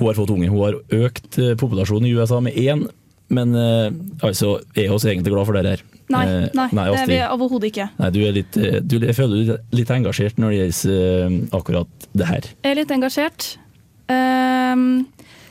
hun 0.00 0.10
har 0.10 0.18
fått 0.18 0.32
unge. 0.34 0.50
Hun 0.50 0.64
har 0.64 0.80
økt 1.04 1.38
eh, 1.38 1.54
populasjonen 1.60 2.08
i 2.08 2.16
USA 2.16 2.40
med 2.44 2.58
én, 2.58 2.86
men 3.30 3.54
eh, 3.54 3.88
altså, 4.26 4.58
er 4.74 4.90
vi 4.90 5.12
egentlig 5.12 5.34
glad 5.34 5.48
for 5.48 5.58
det 5.58 5.76
her? 5.76 5.86
Nei, 6.10 6.24
Eh, 6.26 6.48
nei, 6.58 6.66
nei 6.74 6.84
det 6.90 7.00
er 7.04 7.06
vi 7.06 7.18
overhodet 7.22 7.68
ikke. 7.70 7.84
Nei, 8.00 8.10
du 8.10 8.20
er 8.26 8.32
litt, 8.34 8.56
du, 8.58 8.96
jeg 8.98 9.14
føler 9.14 9.44
du 9.46 9.52
er 9.54 9.60
litt 9.78 9.92
engasjert 9.94 10.40
når 10.42 10.50
det 10.50 10.58
gjelder 10.58 11.36
akkurat 11.54 12.08
det 12.18 12.26
her. 12.26 12.48
Jeg 12.64 12.72
er 12.72 12.80
litt 12.80 12.94
engasjert. 12.96 13.46
Um, 14.10 15.06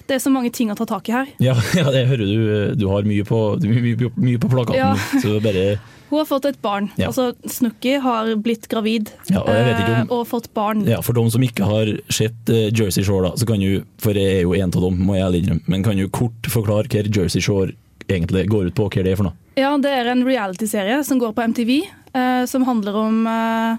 det 0.10 0.18
er 0.18 0.24
så 0.24 0.32
mange 0.34 0.51
ting 0.51 0.72
å 0.74 0.75
ta 0.75 0.88
tak 0.89 1.08
i 1.08 1.15
her. 1.15 1.32
Ja, 1.39 1.53
ja 1.79 1.88
det 1.94 2.03
hører 2.10 2.25
du. 2.25 2.75
Du 2.82 2.89
har 2.91 3.08
mye 3.08 3.24
på, 3.27 3.39
du, 3.62 3.70
har 3.72 3.86
mye, 3.86 4.12
mye 4.18 4.41
på 4.41 4.51
plakaten. 4.51 4.82
Ja. 4.82 5.22
Så 5.24 5.38
bare 5.44 5.77
Hun 6.10 6.18
har 6.20 6.25
fått 6.25 6.46
et 6.50 6.62
barn. 6.62 6.89
Ja. 6.98 7.08
Altså, 7.12 7.32
Snooki 7.46 8.00
har 8.01 8.32
blitt 8.42 8.68
gravid 8.72 9.12
Ja, 9.30 9.42
og 9.42 9.50
om- 9.50 9.56
eh, 9.56 10.06
og 10.10 10.28
fått 10.28 10.48
barn. 10.54 10.86
Ja, 10.88 11.01
For 11.01 11.13
de 11.13 11.24
som 11.30 11.42
ikke 11.46 11.66
har 11.70 11.92
sett 12.10 12.50
eh, 12.50 12.70
Jersey 12.74 13.04
Shore, 13.04 13.30
da, 13.30 13.36
så 13.36 13.46
kan 13.46 13.60
du, 13.60 13.84
for 14.01 14.13
jeg 14.18 14.39
er 14.39 14.42
jo 14.48 14.54
en 14.54 14.72
av 14.74 14.82
dem, 14.82 14.98
må 15.06 15.16
jeg 15.16 15.25
ærlig 15.28 15.44
innrømme, 15.46 15.68
men 15.68 15.84
kan 15.84 15.96
du 15.98 16.08
kort 16.10 16.50
forklare 16.50 16.88
hva 16.89 17.04
Jersey 17.06 17.42
Shore 17.42 17.74
egentlig 18.10 18.48
går 18.50 18.68
ut 18.72 18.75
på, 18.75 18.89
hva 18.89 19.04
det 19.04 19.12
er 19.13 19.16
for 19.20 19.30
noe? 19.30 19.34
Ja, 19.60 19.75
det 19.78 19.92
er 19.92 20.08
en 20.10 20.24
reality-serie 20.25 21.04
som 21.06 21.20
går 21.20 21.34
på 21.36 21.44
MTV, 21.54 21.84
eh, 22.16 22.46
som 22.46 22.63
handler 22.66 22.96
om 22.96 23.28
eh, 23.28 23.78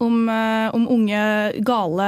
om, 0.00 0.28
eh, 0.28 0.70
om 0.74 0.86
unge, 0.88 1.20
gale, 1.66 2.06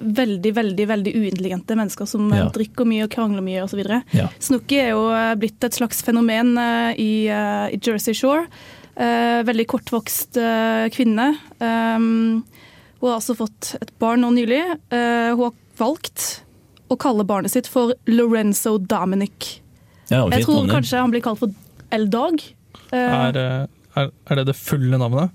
veldig, 0.00 0.52
veldig 0.56 0.86
veldig 0.88 1.12
uintelligente 1.18 1.76
mennesker 1.76 2.06
som 2.08 2.30
eh, 2.32 2.38
Ja. 2.38 2.48
drikker 2.54 2.88
mye 2.88 3.04
og 3.04 3.10
krangler 3.12 3.44
mye 3.44 3.62
osv. 3.64 3.82
Ja. 4.16 4.28
Snooki 4.40 4.78
er 4.80 4.90
jo 4.94 5.10
eh, 5.12 5.34
blitt 5.40 5.62
et 5.64 5.76
slags 5.76 6.02
fenomen 6.06 6.54
i, 6.96 7.28
i 7.28 7.78
Jersey 7.82 8.14
Shore. 8.16 8.46
Eh, 8.96 9.42
veldig 9.44 9.66
kortvokst 9.68 10.38
kvinne. 10.96 11.26
Hun 11.60 12.42
har 13.10 13.18
altså 13.18 13.36
fått 13.36 13.74
et 13.80 13.92
barn 14.00 14.22
nå 14.24 14.30
nylig. 14.34 14.62
Eh, 14.90 15.30
hun 15.36 15.42
har 15.50 15.54
valgt 15.78 16.42
å 16.88 16.96
kalle 17.02 17.26
barnet 17.28 17.52
sitt 17.52 17.66
for 17.68 17.92
Lorenzo 18.08 18.78
Dominic. 18.78 19.60
Ja, 20.08 20.24
Jeg 20.30 20.44
tror 20.46 20.68
kanskje 20.70 21.00
han 21.02 21.10
blir 21.12 21.20
kalt 21.24 21.40
for 21.42 21.52
L-Dog. 21.92 22.40
Eh, 22.92 22.98
Er, 22.98 23.38
Er, 23.96 24.10
er 24.30 24.36
det 24.40 24.46
det 24.50 24.56
fulle 24.56 24.98
navnet? 25.00 25.30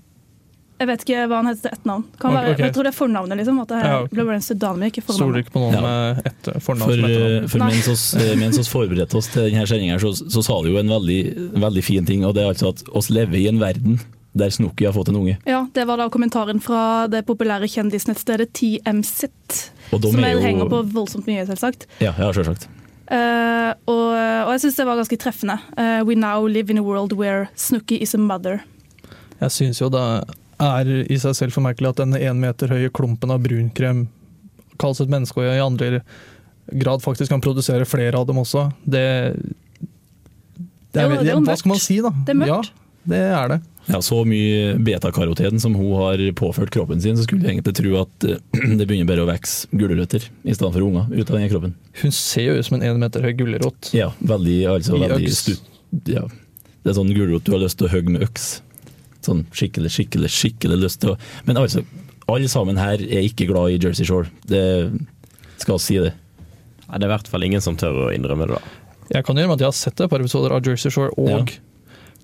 Jeg 0.82 0.88
vet 0.90 1.02
ikke 1.06 1.24
hva 1.30 1.36
han 1.38 1.48
heter 1.52 1.62
til 1.62 1.74
etternavn. 1.76 2.04
Kan 2.18 2.30
Ok, 2.32 2.36
være, 2.40 2.52
ok. 2.56 2.62
Jeg 2.66 2.74
tror 2.74 2.86
det 2.88 2.90
er 2.92 2.96
fornavnet, 2.98 3.38
liksom. 3.38 3.60
At 3.62 3.68
det 3.70 3.76
er 3.78 3.84
Ja, 3.86 3.98
okay. 4.02 4.22
Ryan 4.22 4.40
Pseudonym, 4.42 4.86
ikke 4.88 5.02
Stoler 5.04 5.18
fornavnet. 5.18 5.44
ikke 5.44 5.52
på 5.54 5.60
noen 5.62 5.74
Ja. 5.76 5.80
med 5.82 6.22
et 6.26 6.48
fornavn 6.66 6.88
For, 6.88 6.96
som 6.96 7.04
eh, 7.04 7.12
etternavn. 7.12 7.48
for 7.52 7.58
mens 7.68 7.88
oss, 7.92 8.04
eh, 8.18 8.32
mens 8.40 8.58
oss 8.58 8.68
forberedte 8.72 9.14
oss 9.20 9.28
til 9.30 9.46
denne 9.50 9.66
sendinga, 9.70 9.98
så, 10.02 10.10
så 10.34 10.42
sa 10.42 10.56
du 10.62 10.72
jo 10.72 10.78
en 10.82 10.88
veldig, 10.90 11.20
veldig 11.62 11.84
fin 11.84 12.04
ting, 12.04 12.24
og 12.26 12.34
det 12.34 12.42
er 12.42 12.50
altså 12.54 12.68
at 12.74 12.82
oss 12.92 13.10
lever 13.14 13.38
i 13.38 13.46
en 13.48 13.60
verden 13.62 14.00
der 14.34 14.48
Snooki 14.48 14.86
har 14.88 14.94
fått 14.96 15.10
en 15.12 15.16
unge. 15.20 15.36
Ja, 15.46 15.66
Det 15.74 15.86
var 15.86 15.98
da 16.00 16.08
kommentaren 16.08 16.58
fra 16.64 17.06
det 17.06 17.26
populære 17.28 17.68
kjendisnettstedet 17.68 18.48
TMSit. 18.56 19.70
Som 19.92 20.18
er 20.24 20.32
jeg 20.32 20.36
jo 20.38 20.40
henger 20.46 20.70
på 20.72 20.82
voldsomt 20.90 21.26
mye, 21.28 21.44
selvsagt. 21.46 21.86
Ja, 22.00 22.14
ja 22.18 22.32
selvsagt. 22.32 22.66
Uh, 23.12 23.74
og, 23.92 24.14
og 24.48 24.50
jeg 24.56 24.60
syns 24.64 24.76
det 24.80 24.86
var 24.88 24.96
ganske 24.96 25.18
treffende. 25.20 25.58
Uh, 25.76 26.00
We 26.08 26.14
now 26.16 26.46
live 26.48 26.70
in 26.70 26.78
a 26.78 26.82
world 26.82 27.12
where 27.12 27.50
Snooki 27.54 28.00
is 28.00 28.14
a 28.14 28.18
mother. 28.18 28.62
Jeg 29.42 29.50
syns 29.50 29.80
jo 29.82 29.90
det 29.92 30.00
er 30.68 30.92
i 31.10 31.18
seg 31.20 31.36
selv 31.38 31.56
formerkelig 31.56 31.92
at 31.92 32.02
denne 32.02 32.20
én 32.20 32.38
meter 32.42 32.72
høye 32.72 32.92
klumpen 32.94 33.32
av 33.34 33.42
brunkrem 33.44 34.06
kalles 34.80 35.02
et 35.04 35.10
menneske, 35.12 35.40
og 35.40 35.48
i 35.56 35.62
andre 35.62 36.02
grad 36.72 37.02
faktisk 37.04 37.32
kan 37.32 37.42
produsere 37.42 37.86
flere 37.88 38.18
av 38.18 38.26
dem 38.28 38.40
også. 38.42 38.68
Det, 38.84 39.02
det 40.92 41.04
Jo, 41.04 41.10
er, 41.10 41.20
det 41.22 41.34
er 41.34 41.42
Hva 41.44 41.58
skal 41.58 41.74
man 41.74 41.82
si, 41.82 41.98
da? 42.04 42.12
Det 42.26 42.34
er 42.34 42.40
mørkt. 42.42 42.72
Ja, 42.72 42.96
det 43.12 43.22
er 43.32 43.52
det. 43.54 43.60
Ja, 43.90 43.98
Så 44.04 44.20
mye 44.28 44.76
betakaroten 44.78 45.58
som 45.60 45.74
hun 45.74 45.96
har 45.98 46.20
påført 46.38 46.70
kroppen 46.70 47.00
sin, 47.02 47.16
så 47.18 47.24
skulle 47.26 47.42
jeg 47.42 47.56
egentlig 47.56 47.74
tro 47.74 47.96
at 47.98 48.26
eh, 48.28 48.42
det 48.78 48.86
begynner 48.86 49.08
bare 49.08 49.24
å 49.24 49.30
vokse 49.30 49.66
gulrøtter 49.74 50.28
i 50.44 50.54
stedet 50.54 50.70
for 50.70 50.86
unger 50.86 51.10
ut 51.10 51.26
av 51.32 51.38
den 51.40 51.50
kroppen. 51.50 51.74
Hun 52.02 52.14
ser 52.14 52.46
jo 52.52 52.58
ut 52.60 52.68
som 52.68 52.78
en 52.78 52.86
én 52.86 53.00
meter 53.02 53.26
høy 53.26 53.32
gulrot. 53.38 53.90
Ja, 53.96 54.12
veldig, 54.22 54.58
altså, 54.76 55.00
veldig 55.02 55.34
stutt. 55.34 55.66
Ja. 56.08 56.28
Det 56.82 56.92
er 56.92 56.98
sånn 56.98 57.10
gulrot 57.14 57.44
du 57.46 57.52
har 57.56 57.62
lyst 57.62 57.80
til 57.80 57.90
å 57.90 57.92
hogge 57.92 58.14
med 58.14 58.24
øks. 58.26 58.52
Sånn 59.22 59.44
skikkelig, 59.54 59.90
skikkelig, 59.94 60.30
skikkelig 60.34 60.78
lyst 60.82 61.00
til 61.04 61.12
å 61.14 61.18
Men 61.46 61.60
altså, 61.60 61.84
alle 62.32 62.48
sammen 62.50 62.78
her 62.80 63.02
er 63.02 63.26
ikke 63.26 63.46
glad 63.50 63.74
i 63.74 63.78
Jersey 63.82 64.06
Shore. 64.08 64.30
Det 64.48 64.62
skal 65.62 65.78
si 65.82 65.98
det. 66.02 66.12
Nei, 66.88 66.98
det 66.98 67.06
er 67.06 67.10
i 67.10 67.14
hvert 67.16 67.28
fall 67.30 67.44
ingen 67.46 67.62
som 67.64 67.76
tør 67.78 68.08
å 68.08 68.12
innrømme 68.14 68.48
det, 68.50 68.58
da. 68.58 68.78
Jeg 69.12 69.26
kan 69.26 69.36
med 69.36 69.50
at 69.56 69.60
jeg 69.60 69.68
har 69.70 69.76
sett 69.76 70.00
et 70.00 70.10
par 70.10 70.22
episoder 70.22 70.54
av 70.54 70.64
Jersey 70.66 70.90
Shore, 70.92 71.12
og 71.20 71.50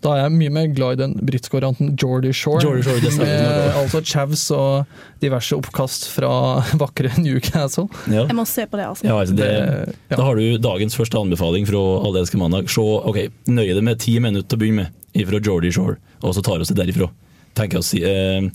da 0.05 0.13
er 0.15 0.21
jeg 0.23 0.35
mye 0.37 0.53
mer 0.55 0.67
glad 0.71 0.95
i 0.95 1.01
den 1.01 1.15
britiske 1.27 1.57
varianten 1.57 1.91
Geordie 1.99 2.35
Shore. 2.37 2.61
Jordy 2.63 2.85
Shore, 2.87 3.01
det 3.03 3.11
med 3.19 3.73
altså 3.81 4.01
chavs 4.07 4.45
og 4.55 5.01
diverse 5.23 5.57
oppkast 5.59 6.07
fra 6.15 6.31
vakre 6.83 7.11
Newcastle. 7.19 7.89
Ja. 8.07 8.27
Jeg 8.29 8.37
må 8.39 8.45
se 8.47 8.67
på 8.71 8.79
det, 8.79 8.87
altså. 8.93 9.09
Ja, 9.09 9.17
altså 9.19 9.35
det, 9.39 9.49
Det- 9.49 9.97
ja. 10.13 10.17
Da 10.21 10.23
har 10.29 10.39
du 10.39 10.59
dagens 10.63 10.95
første 10.99 11.19
anbefaling 11.19 11.67
fra 11.69 11.83
Allelske 12.07 12.39
mandag. 12.39 12.71
Se, 12.71 12.81
ok, 12.81 13.19
Nøye 13.51 13.75
deg 13.75 13.85
med 13.91 13.99
ti 14.05 14.15
minutter 14.23 14.47
til 14.47 14.61
å 14.61 14.63
begynne 14.63 14.85
med 14.87 14.95
fra 15.27 15.41
Geordie 15.41 15.75
Shore, 15.75 15.97
og 16.23 16.37
så 16.37 16.45
tar 16.45 16.61
vi 16.61 16.67
oss 16.67 16.73
det 16.75 16.79
derifra. 16.83 17.11
Tenker 17.59 17.79
jeg 17.79 17.85
å 17.85 17.89
si. 17.89 18.03
Eh, 18.07 18.51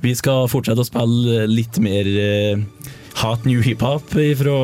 vi 0.00 0.14
skal 0.16 0.48
fortsette 0.50 0.82
å 0.82 0.88
spille 0.88 1.44
litt 1.50 1.76
mer 1.84 2.08
eh, 2.08 2.62
hot 3.20 3.44
new 3.46 3.60
hiphop 3.62 4.10
fra 4.10 4.56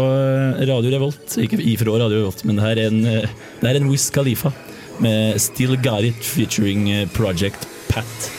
Radio 0.67 0.95
Revolt. 0.95 1.37
Ikke 1.43 1.61
ifra 1.61 1.99
Radio 2.01 2.23
Revolt, 2.23 2.43
men 2.49 2.57
det 2.59 2.65
her 2.67 2.81
er 2.87 2.91
en, 2.91 3.03
det 3.05 3.67
her 3.67 3.75
er 3.75 3.83
en 3.83 3.93
Wiz 3.93 4.09
Khalifa 4.15 4.55
med 4.99 5.41
Still 5.41 5.77
Got 5.77 6.05
It 6.05 6.25
featuring 6.25 6.91
eh, 6.91 7.09
Project 7.09 7.69
Pat. 7.89 8.31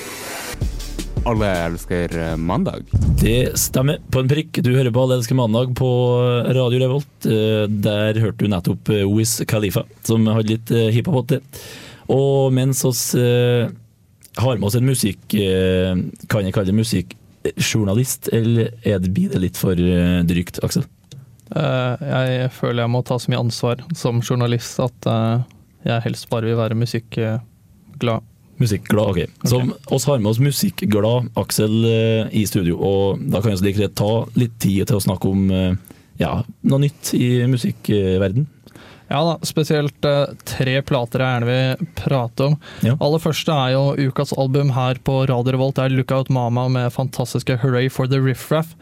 Alle 1.27 1.49
elsker 1.65 2.13
eh, 2.17 2.35
mandag. 2.39 2.85
Det 3.21 3.57
stemmer 3.59 3.99
på 4.11 4.21
en 4.23 4.29
prikk. 4.31 4.61
Du 4.63 4.71
hører 4.71 4.93
på 4.95 5.03
Alle 5.03 5.17
elsker 5.19 5.35
mandag 5.35 5.73
på 5.75 5.89
Radio 6.55 6.79
Revolt. 6.85 7.27
Eh, 7.27 7.65
Der 7.67 8.21
hørte 8.23 8.45
du 8.45 8.51
nettopp 8.51 8.93
eh, 8.95 9.03
Wiz 9.09 9.41
Khalifa, 9.47 9.83
som 10.07 10.27
hadde 10.31 10.55
litt 10.55 10.71
hiphop 10.71 11.19
hiphop 11.19 11.29
til. 11.33 11.43
Og 12.13 12.53
mens 12.55 12.83
oss 12.87 13.01
eh, 13.19 13.67
har 14.37 14.57
med 14.59 14.67
oss 14.69 14.77
en 14.79 14.85
musikk... 14.87 15.33
eh, 15.35 15.97
Kan 16.31 16.45
jeg 16.47 16.53
kalle 16.55 16.69
det 16.71 16.77
musikkjournalist, 16.77 18.29
eller 18.33 18.71
er 18.87 19.01
det, 19.03 19.11
blir 19.15 19.29
det 19.33 19.41
litt 19.43 19.59
for 19.59 19.73
eh, 19.75 20.21
drygt, 20.27 20.61
Aksel? 20.63 20.85
Eh, 21.55 22.07
Jeg 22.07 22.49
føler 22.55 22.83
jeg 22.85 22.93
må 22.93 23.03
ta 23.07 23.17
så 23.19 23.31
mye 23.31 23.43
ansvar 23.43 23.83
som 23.95 24.21
journalist 24.23 24.79
at 24.83 25.07
eh, 25.11 25.45
jeg 25.87 26.03
helst 26.07 26.29
bare 26.31 26.49
vil 26.49 26.57
være 26.59 26.75
musikkglad. 26.79 28.25
Musikkglad, 28.57 29.11
ok. 29.13 29.45
Så 29.47 29.59
oss 29.93 30.07
har 30.09 30.17
med 30.19 30.31
oss 30.31 30.39
musikkglad 30.41 31.29
Aksel 31.37 31.75
eh, 31.85 32.31
i 32.39 32.45
studio, 32.49 32.79
og 32.81 33.21
da 33.31 33.43
kan 33.43 33.53
vi 33.53 33.69
like 33.69 33.91
ta 33.99 34.11
litt 34.39 34.55
tid 34.63 34.87
til 34.89 34.97
å 34.97 35.03
snakke 35.03 35.29
om 35.29 35.45
ja, 36.17 36.31
noe 36.65 36.81
nytt 36.81 37.11
i 37.13 37.43
musikkverden. 37.45 38.47
Ja 39.07 39.21
da, 39.23 39.37
spesielt 39.47 40.05
eh, 40.05 40.33
tre 40.43 40.81
plater 40.83 41.23
jeg 41.23 41.35
gjerne 41.37 41.47
vil 41.47 41.91
prate 41.95 42.47
om. 42.49 42.55
Ja. 42.83 42.97
Aller 42.99 43.21
første 43.23 43.55
er 43.55 43.75
jo 43.77 44.09
ukas 44.09 44.33
album 44.35 44.73
her 44.75 44.99
på 44.99 45.21
Radio 45.29 45.55
Revolt. 45.55 45.77
Det 45.77 45.85
er 45.85 45.95
Lookout 45.95 46.31
Mama 46.33 46.65
med 46.71 46.91
fantastiske 46.91 47.55
Hooray 47.61 47.87
for 47.93 48.11
the 48.11 48.19
Riff 48.19 48.49
Raff. 48.51 48.75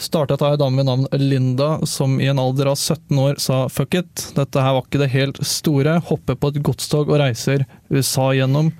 Startet 0.00 0.44
av 0.44 0.54
en 0.54 0.60
dame 0.60 0.80
ved 0.80 0.88
navn 0.88 1.08
Linda, 1.16 1.70
som 1.88 2.20
i 2.20 2.28
en 2.28 2.40
alder 2.40 2.68
av 2.72 2.76
17 2.76 3.18
år 3.20 3.40
sa 3.40 3.62
fuck 3.72 3.96
it, 3.96 4.30
dette 4.36 4.60
her 4.64 4.76
var 4.76 4.84
ikke 4.84 5.00
det 5.00 5.10
helt 5.12 5.40
store. 5.44 5.98
Hopper 6.08 6.36
på 6.36 6.52
et 6.52 6.62
godstog 6.64 7.08
og 7.08 7.20
reiser 7.20 7.64
USA 7.92 8.30
gjennom. 8.36 8.72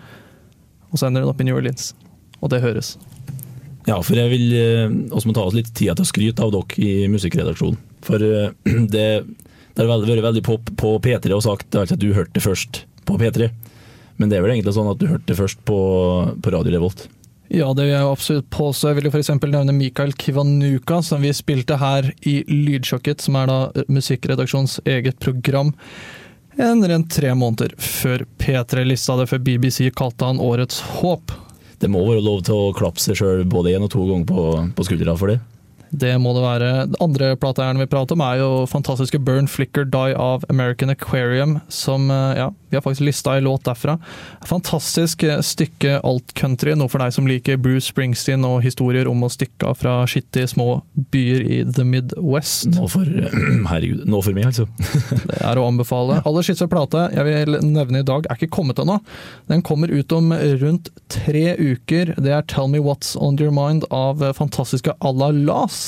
Og 0.91 1.01
så 1.01 1.09
ender 1.09 1.25
hun 1.25 1.33
opp 1.33 1.41
i 1.41 1.49
New 1.49 1.57
Orleans. 1.57 1.95
Og 2.41 2.53
det 2.53 2.61
høres. 2.65 2.95
Ja, 3.89 3.97
for 4.05 4.19
jeg 4.19 4.29
vil 4.33 4.53
eh, 4.57 4.97
også 5.09 5.31
må 5.31 5.37
ta 5.37 5.47
oss 5.49 5.57
litt 5.57 5.73
tid 5.73 5.95
til 5.95 6.05
å 6.05 6.09
skryte 6.09 6.45
av 6.45 6.53
dere 6.53 6.85
i 6.85 7.09
musikkredaksjonen. 7.13 7.81
For 8.05 8.25
eh, 8.25 8.53
det, 8.95 9.07
det 9.81 9.89
har 9.89 10.03
vært 10.05 10.25
veldig 10.27 10.43
pop 10.45 10.71
på 10.77 10.93
P3 11.01 11.33
og 11.33 11.45
sagt 11.47 11.77
altså, 11.79 11.97
at 11.97 12.03
du 12.03 12.11
hørte 12.13 12.37
det 12.37 12.45
først 12.45 12.83
på 13.09 13.17
P3. 13.21 13.49
Men 14.21 14.29
det 14.29 14.37
er 14.37 14.45
vel 14.45 14.53
egentlig 14.53 14.75
sånn 14.77 14.91
at 14.91 15.01
du 15.01 15.09
hørte 15.09 15.31
det 15.31 15.39
først 15.39 15.63
på, 15.65 15.81
på 16.45 16.53
Radio 16.53 16.75
Revolt. 16.75 17.07
Ja, 17.51 17.73
det 17.75 17.87
vil 17.87 17.95
jeg 17.95 18.07
absolutt 18.07 18.51
påstå. 18.53 18.91
Jeg 18.91 18.99
vil 18.99 19.09
jo 19.09 19.13
f.eks. 19.15 19.31
nevne 19.41 19.75
Mikael 19.75 20.13
Kivanuka, 20.15 21.01
som 21.03 21.25
vi 21.25 21.33
spilte 21.35 21.81
her 21.81 22.13
i 22.29 22.43
Lydsjokket, 22.47 23.25
som 23.25 23.39
er 23.41 23.49
da 23.51 23.87
musikkredaksjonens 23.91 24.77
eget 24.85 25.19
program. 25.25 25.73
En 26.61 26.85
rent 26.85 27.09
tre 27.11 27.33
måneder 27.35 27.73
før 27.81 28.23
P3 28.39 28.85
lista 28.87 29.17
det, 29.19 29.27
før 29.33 29.43
BBC 29.43 29.89
kalte 29.97 30.29
han 30.29 30.43
Årets 30.45 30.79
håp. 31.01 31.33
Det 31.81 31.89
må 31.91 32.05
være 32.05 32.23
lov 32.23 32.45
til 32.47 32.55
å 32.69 32.75
klappe 32.77 33.01
seg 33.03 33.19
sjøl 33.19 33.43
både 33.49 33.73
én 33.73 33.89
og 33.89 33.91
to 33.97 34.05
ganger 34.05 34.29
på, 34.29 34.47
på 34.77 34.87
skuldra 34.87 35.17
for 35.19 35.33
det. 35.33 35.41
Det 35.91 36.13
må 36.23 36.33
det 36.37 36.43
være. 36.45 36.71
Andre 37.03 37.33
plateeieren 37.41 37.81
vi 37.83 37.89
prater 37.91 38.15
om, 38.15 38.23
er 38.23 38.39
jo 38.39 38.51
fantastiske 38.71 39.19
Burn 39.27 39.49
Flicker 39.51 39.87
Die 39.91 40.15
av 40.15 40.45
American 40.53 40.93
Aquarium, 40.93 41.59
som 41.69 42.11
eh, 42.15 42.39
ja, 42.39 42.51
vi 42.71 42.79
har 42.79 42.85
faktisk 42.85 43.09
lista 43.09 43.35
i 43.39 43.43
låt 43.43 43.65
derfra. 43.67 43.97
Fantastisk 44.47 45.25
eh, 45.27 45.41
stykke 45.43 45.99
alt-country, 46.07 46.77
noe 46.79 46.91
for 46.91 47.03
deg 47.03 47.15
som 47.17 47.27
liker 47.27 47.59
Bruce 47.59 47.91
Springsteen 47.91 48.47
og 48.47 48.61
historier 48.63 49.11
om 49.11 49.27
å 49.27 49.31
stikke 49.33 49.73
av 49.73 49.81
fra 49.81 49.97
skittige 50.11 50.53
små 50.53 50.69
byer 51.11 51.43
i 51.43 51.61
The 51.67 51.87
Midwest. 51.87 52.71
Nå 52.77 52.87
for, 52.93 53.11
herregud, 53.73 54.07
nå 54.07 54.23
for 54.23 54.37
meg, 54.37 54.53
altså. 54.53 54.69
Det 55.31 55.41
er 55.43 55.59
å 55.59 55.67
anbefale. 55.67 56.21
Aller 56.29 56.47
siste 56.47 56.71
plate 56.71 57.09
jeg 57.17 57.27
vil 57.27 57.59
nevne 57.67 58.05
i 58.05 58.07
dag, 58.07 58.31
er 58.31 58.39
ikke 58.39 58.53
kommet 58.61 58.79
ennå. 58.83 59.01
Den 59.51 59.67
kommer 59.67 59.91
ut 59.91 60.15
om 60.15 60.31
rundt 60.63 60.93
tre 61.11 61.57
uker. 61.59 62.15
Det 62.15 62.35
er 62.37 62.47
Tell 62.51 62.71
Me 62.71 62.79
What's 62.83 63.17
On 63.19 63.39
Your 63.41 63.55
Mind 63.55 63.89
av 63.91 64.23
fantastiske 64.39 64.95
Alla 65.03 65.33
Las. 65.35 65.80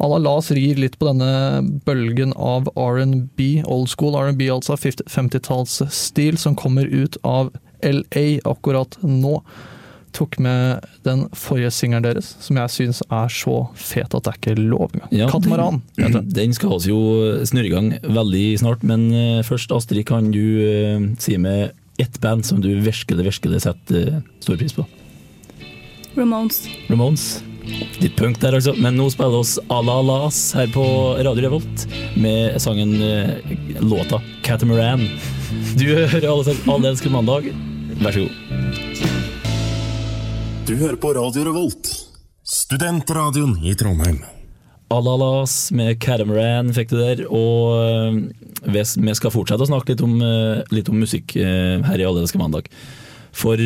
Alla 0.00 0.16
Las 0.22 0.48
rir 0.56 0.78
litt 0.80 0.96
på 0.98 1.10
denne 1.10 1.80
bølgen 1.84 2.32
av 2.32 2.70
R&B, 2.72 3.50
old 3.68 3.90
school 3.92 4.16
R&B, 4.16 4.46
altså 4.48 4.78
50 4.80 5.10
50-tallsstil, 5.12 6.38
som 6.40 6.56
kommer 6.56 6.88
ut 6.88 7.18
av 7.26 7.52
LA 7.84 8.40
akkurat 8.48 8.96
nå. 9.04 9.40
Tok 10.16 10.40
med 10.42 10.86
den 11.06 11.26
forrige 11.36 11.70
singelen 11.70 12.06
deres, 12.08 12.32
som 12.42 12.58
jeg 12.58 12.72
syns 12.74 13.02
er 13.12 13.28
så 13.30 13.58
fet 13.78 14.16
at 14.16 14.24
det 14.24 14.32
er 14.32 14.38
ikke 14.40 14.56
lov 14.58 14.88
engang. 14.96 15.12
Ja, 15.14 15.28
Katamaran. 15.30 15.82
Den, 16.00 16.16
den. 16.32 16.56
skal 16.56 16.80
vi 16.80 16.90
jo 16.90 17.02
snurre 17.46 17.68
i 17.68 17.74
gang 17.74 17.92
veldig 18.02 18.46
snart, 18.64 18.82
men 18.82 19.06
eh, 19.14 19.44
først 19.46 19.70
Astrid, 19.76 20.02
kan 20.08 20.32
du 20.34 20.42
eh, 20.64 21.04
si 21.22 21.36
med 21.38 21.76
ett 22.00 22.18
band 22.24 22.48
som 22.48 22.64
du 22.64 22.72
virkelig, 22.80 23.28
virkelig 23.28 23.62
setter 23.68 24.16
eh, 24.16 24.26
stor 24.40 24.58
pris 24.58 24.74
på? 24.74 24.88
Ramones. 26.16 26.64
Ramones. 26.88 27.28
Litt 28.00 28.16
punk 28.16 28.38
der, 28.40 28.56
altså. 28.58 28.74
Men 28.80 28.96
nå 28.98 29.08
spiller 29.12 29.42
oss 29.42 29.58
Alalas 29.72 30.38
her 30.56 30.70
på 30.72 30.84
Radio 31.20 31.44
Revolt 31.46 31.84
med 32.20 32.56
sangen 32.62 32.94
eh, 33.04 33.54
låta 33.84 34.20
Catamaran. 34.46 35.04
Du 35.76 35.84
hører 35.88 36.26
alle, 36.30 36.54
alle 36.70 36.92
elsker 36.92 37.12
mandag. 37.12 37.50
Vær 38.00 38.16
så 38.16 38.24
god. 38.24 38.34
Du 40.68 40.76
hører 40.78 40.96
på 41.02 41.12
Radio 41.16 41.44
Revolt, 41.48 41.90
studentradioen 42.46 43.58
i 43.66 43.74
Trondheim. 43.78 44.22
Alalas 44.90 45.68
med 45.74 46.00
Catamaran 46.02 46.72
fikk 46.74 46.94
du 46.94 46.96
der. 47.00 47.26
Og 47.28 47.76
eh, 47.84 48.72
vi 48.72 49.14
skal 49.18 49.34
fortsette 49.34 49.66
å 49.66 49.70
snakke 49.70 49.94
litt 49.94 50.06
om, 50.06 50.16
eh, 50.24 50.64
litt 50.74 50.88
om 50.90 50.98
musikk 51.02 51.36
her 51.36 52.00
i 52.00 52.08
Alle 52.08 52.24
elsker 52.24 52.40
mandag. 52.42 52.72
For 53.30 53.60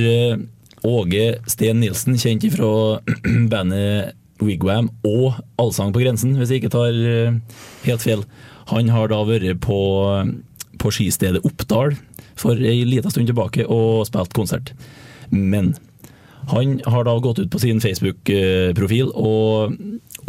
Åge 0.84 1.38
Sten 1.48 1.80
Nilsen, 1.80 2.18
kjent 2.20 2.44
fra 2.52 3.00
bandet 3.52 4.14
Wigwam 4.42 4.90
og 5.06 5.38
Allsang 5.60 5.94
på 5.94 6.02
grensen, 6.02 6.34
hvis 6.38 6.52
jeg 6.52 6.62
ikke 6.62 6.74
tar 6.74 6.92
eh, 6.92 7.38
helt 7.86 8.04
feil. 8.04 8.24
Han 8.72 8.90
har 8.92 9.10
da 9.12 9.20
vært 9.28 9.60
på, 9.64 9.78
på 10.80 10.92
skistedet 10.92 11.44
Oppdal 11.44 11.94
for 12.40 12.58
ei 12.58 12.82
lita 12.88 13.12
stund 13.12 13.28
tilbake 13.30 13.66
og 13.70 14.04
spilt 14.08 14.34
konsert. 14.36 14.74
Men 15.30 15.74
Han 16.52 16.80
har 16.84 17.06
da 17.08 17.14
gått 17.24 17.38
ut 17.40 17.48
på 17.48 17.58
sin 17.62 17.80
Facebook-profil 17.80 19.14
og 19.16 19.78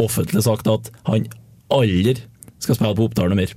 offentlig 0.00 0.46
sagt 0.46 0.68
at 0.72 0.88
han 1.04 1.26
aldri 1.68 2.14
skal 2.56 2.78
spille 2.78 2.96
på 2.96 3.10
Oppdal 3.10 3.28
noe 3.28 3.42
mer. 3.42 3.52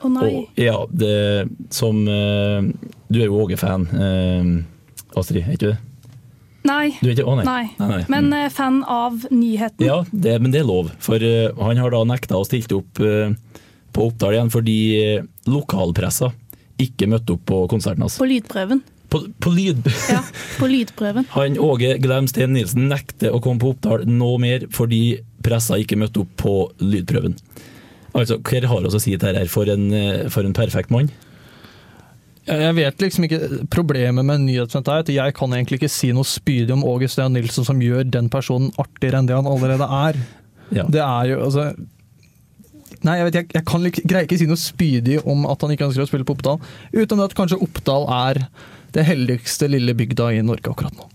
Å 0.00 0.08
nei. 0.08 0.30
Og 0.30 0.56
ja, 0.56 0.78
det 0.88 1.50
som 1.76 2.00
eh, 2.08 2.70
Du 3.12 3.20
er 3.20 3.28
jo 3.28 3.42
Åge-fan, 3.42 3.84
eh, 3.92 4.48
Astrid, 5.20 5.44
er 5.44 5.58
ikke 5.58 5.66
du 5.66 5.70
det? 5.74 5.89
Nei. 6.66 6.92
Du 7.00 7.08
ikke, 7.08 7.24
å 7.24 7.36
nei. 7.38 7.44
Nei. 7.46 7.88
nei. 7.88 8.00
Men 8.12 8.32
eh, 8.36 8.48
fan 8.52 8.82
av 8.84 9.24
nyheten. 9.32 9.84
Ja, 9.86 10.02
det, 10.10 10.36
men 10.42 10.52
det 10.52 10.62
er 10.62 10.68
lov. 10.68 10.90
For 11.00 11.22
uh, 11.22 11.56
han 11.64 11.80
har 11.80 11.94
da 11.94 12.02
nekta 12.08 12.36
å 12.36 12.44
stilte 12.46 12.76
opp 12.80 13.00
uh, 13.00 13.32
på 13.94 14.08
Oppdal 14.10 14.36
igjen 14.36 14.52
fordi 14.52 14.78
uh, 15.00 15.28
lokalpressa 15.48 16.30
ikke 16.80 17.08
møtte 17.12 17.36
opp 17.36 17.46
på 17.48 17.62
konserten 17.72 18.04
hans. 18.04 18.18
På 18.20 18.28
lydprøven. 18.28 18.82
På, 19.10 19.22
på 19.42 19.50
lyd... 19.50 19.88
Ja, 20.12 20.20
på 20.60 20.68
lydprøven. 20.70 21.26
Han 21.36 21.56
Åge 21.60 21.96
Glem 22.02 22.28
Steen 22.30 22.54
Nilsen 22.54 22.86
nekter 22.92 23.34
å 23.34 23.40
komme 23.42 23.62
på 23.62 23.72
Oppdal 23.74 24.06
nå 24.08 24.34
mer 24.42 24.68
fordi 24.74 25.18
pressa 25.44 25.80
ikke 25.80 25.98
møtte 25.98 26.22
opp 26.22 26.36
på 26.40 26.54
lydprøven. 26.84 27.34
Altså, 28.10 28.36
Hva 28.44 28.62
har 28.68 28.84
vi 28.84 28.90
å 28.90 29.00
si 29.00 29.16
til 29.16 29.22
dette 29.24 29.48
for 29.50 29.70
en, 29.70 29.88
for 30.34 30.46
en 30.46 30.54
perfekt 30.56 30.92
mann? 30.92 31.08
Jeg 32.50 32.74
vet 32.74 33.02
liksom 33.04 33.24
ikke 33.26 33.38
Problemet 33.70 34.26
med 34.26 34.42
nyhetssendt 34.42 34.88
er 34.90 35.04
at 35.04 35.10
jeg 35.12 35.34
kan 35.36 35.52
egentlig 35.54 35.78
ikke 35.80 35.90
si 35.92 36.10
noe 36.16 36.26
spydig 36.26 36.72
om 36.74 36.82
August 36.88 37.14
Steen 37.18 37.32
Nilsen 37.36 37.66
som 37.68 37.80
gjør 37.82 38.08
den 38.10 38.28
personen 38.32 38.72
artigere 38.80 39.20
enn 39.20 39.28
det 39.30 39.36
han 39.38 39.46
allerede 39.46 39.86
er. 39.86 40.18
Ja. 40.74 40.84
Det 40.90 41.02
er 41.04 41.30
jo 41.32 41.40
altså 41.46 41.70
Nei, 43.06 43.14
jeg 43.16 43.24
vet 43.30 43.36
jeg, 43.38 43.46
jeg 43.54 43.64
kan, 43.64 43.84
ikke- 43.88 44.02
greier 44.04 44.26
ikke 44.26 44.36
si 44.36 44.46
noe 44.50 44.60
spydig 44.60 45.20
om 45.24 45.46
at 45.48 45.62
han 45.64 45.70
ikke 45.72 45.86
ønsker 45.88 46.02
å 46.04 46.08
spille 46.10 46.26
på 46.28 46.34
Oppdal, 46.36 46.58
utenom 46.92 47.22
at 47.24 47.32
kanskje 47.38 47.56
Oppdal 47.64 48.04
er 48.12 48.42
det 48.92 49.06
heldigste 49.08 49.70
lille 49.70 49.94
bygda 49.96 50.26
i 50.36 50.42
Norge 50.44 50.68
akkurat 50.68 50.92
nå. 50.98 51.06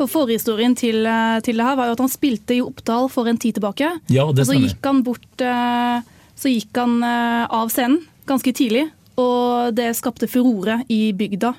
For 0.00 0.08
Forhistorien 0.10 0.74
til, 0.74 1.04
eh, 1.06 1.38
til 1.46 1.60
det 1.60 1.66
her 1.68 1.76
var 1.78 1.86
jo 1.86 1.92
at 1.94 2.02
han 2.02 2.10
spilte 2.10 2.56
i 2.56 2.62
Oppdal 2.64 3.06
for 3.12 3.28
en 3.30 3.38
tid 3.38 3.60
tilbake. 3.60 3.92
Ja, 4.10 4.24
det 4.32 4.42
og 4.42 4.50
så 4.50 4.58
gikk 4.58 4.82
han 4.88 5.02
bort 5.06 5.44
eh, 5.44 6.00
Så 6.34 6.50
gikk 6.50 6.74
han 6.80 6.96
eh, 7.06 7.46
av 7.52 7.68
scenen 7.70 8.00
ganske 8.26 8.50
tidlig. 8.56 8.88
Og 9.20 9.74
det 9.76 9.90
skapte 9.98 10.28
furore 10.30 10.80
i 10.88 11.12
bygda. 11.12 11.52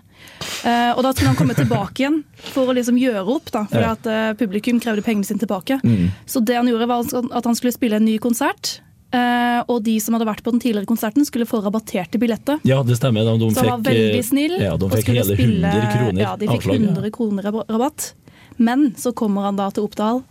Eh, 0.63 0.91
og 0.95 1.03
da 1.03 1.11
skulle 1.13 1.33
han 1.33 1.37
komme 1.37 1.55
tilbake 1.57 2.01
igjen 2.03 2.21
for 2.53 2.71
å 2.71 2.75
liksom 2.75 2.97
gjøre 2.97 3.25
opp, 3.35 3.51
da, 3.51 3.65
fordi 3.69 3.83
Ja. 3.83 3.91
at 3.91 4.07
eh, 4.07 4.33
publikum 4.39 4.79
krevde 4.79 5.03
pengene 5.03 5.25
sine 5.27 5.39
tilbake. 5.39 5.79
Mm. 5.83 6.09
Så 6.25 6.39
det 6.43 6.55
han 6.55 6.67
gjorde 6.67 6.87
var 6.87 7.03
at 7.37 7.45
han 7.45 7.55
skulle 7.55 7.73
spille 7.75 7.95
en 7.99 8.05
ny 8.05 8.17
konsert. 8.19 8.79
eh, 9.13 9.61
og 9.69 9.83
de 9.85 9.99
som 10.01 10.15
hadde 10.15 10.25
vært 10.25 10.41
på 10.41 10.49
den 10.49 10.59
tidligere 10.59 10.87
konserten, 10.89 11.23
skulle 11.23 11.45
få 11.45 11.61
rabatterte 11.61 12.17
billetter. 12.17 12.57
Ja, 12.65 12.81
det 12.81 12.95
stemmer. 12.97 13.21
De, 13.23 13.37
de 13.37 13.53
Så 13.53 13.61
han 13.61 13.83
var 13.83 13.91
veldig 13.93 14.23
snill 14.25 14.55
Ja, 14.59 14.75
de 14.75 14.85
og 14.85 14.91
fikk 14.91 15.03
skulle 15.05 15.21
hele 15.21 15.35
spille 15.37 15.69
100 15.69 15.91
kroner 15.93 16.21
Ja, 16.23 16.35
de 16.35 16.47
fikk 16.47 16.63
avslag. 16.63 16.79
ja. 16.81 16.87
100 16.89 17.11
kroner 17.11 17.43
rabatt. 17.69 18.13
Men 18.57 18.95
så 18.97 19.13
kommer 19.13 19.43
han 19.43 19.55
da 19.55 19.69
til 19.69 19.83
Oppdal, 19.85 20.23